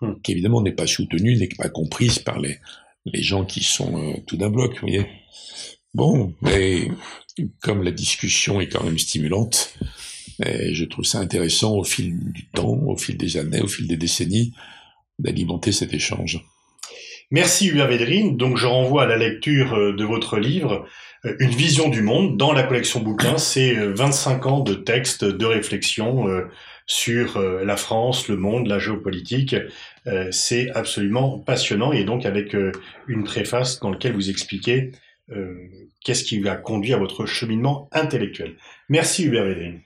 hmm. 0.00 0.14
qui 0.22 0.32
évidemment 0.32 0.62
n'est 0.62 0.72
pas 0.72 0.86
soutenue, 0.86 1.36
n'est 1.36 1.48
pas 1.48 1.68
comprise 1.68 2.18
par 2.18 2.38
les, 2.40 2.58
les 3.04 3.22
gens 3.22 3.44
qui 3.44 3.62
sont 3.62 3.96
euh, 3.96 4.16
tout 4.26 4.36
d'un 4.36 4.50
bloc, 4.50 4.74
vous 4.74 4.88
voyez. 4.88 5.06
Bon, 5.94 6.34
mais 6.42 6.88
comme 7.62 7.82
la 7.82 7.92
discussion 7.92 8.60
est 8.60 8.68
quand 8.68 8.84
même 8.84 8.98
stimulante, 8.98 9.76
je 10.40 10.84
trouve 10.84 11.04
ça 11.04 11.18
intéressant 11.20 11.76
au 11.76 11.84
fil 11.84 12.32
du 12.32 12.46
temps, 12.48 12.80
au 12.86 12.96
fil 12.96 13.16
des 13.16 13.36
années, 13.36 13.60
au 13.60 13.68
fil 13.68 13.86
des 13.86 13.96
décennies, 13.96 14.52
d'alimenter 15.18 15.72
cet 15.72 15.94
échange. 15.94 16.44
Merci 17.30 17.68
Hubert 17.68 17.88
Védrine. 17.88 18.36
Donc 18.36 18.56
je 18.56 18.66
renvoie 18.66 19.04
à 19.04 19.06
la 19.06 19.16
lecture 19.16 19.74
euh, 19.74 19.92
de 19.92 20.04
votre 20.04 20.38
livre 20.38 20.86
euh, 21.24 21.34
Une 21.40 21.50
vision 21.50 21.88
du 21.88 22.02
monde 22.02 22.36
dans 22.36 22.52
la 22.52 22.62
collection 22.62 23.00
bouquin. 23.00 23.38
C'est 23.38 23.74
25 23.74 24.46
euh, 24.46 24.48
ans 24.48 24.60
de 24.60 24.74
textes, 24.74 25.24
de 25.24 25.46
réflexion 25.46 26.26
sur 26.86 27.40
la 27.40 27.76
France, 27.78 28.28
le 28.28 28.36
monde, 28.36 28.66
la 28.66 28.78
géopolitique. 28.78 29.56
C'est 30.30 30.70
absolument 30.72 31.38
passionnant 31.38 31.92
et 31.92 32.04
donc 32.04 32.26
avec 32.26 32.54
une 33.08 33.24
préface 33.24 33.80
dans 33.80 33.88
laquelle 33.88 34.12
vous 34.12 34.28
expliquez 34.28 34.92
qu'est-ce 36.04 36.24
qui 36.24 36.46
a 36.48 36.56
conduit 36.56 36.92
à 36.92 36.98
votre 36.98 37.26
cheminement 37.26 37.88
intellectuel? 37.92 38.56
Merci 38.88 39.24
Hubert 39.24 39.44
Védrine. 39.44 39.80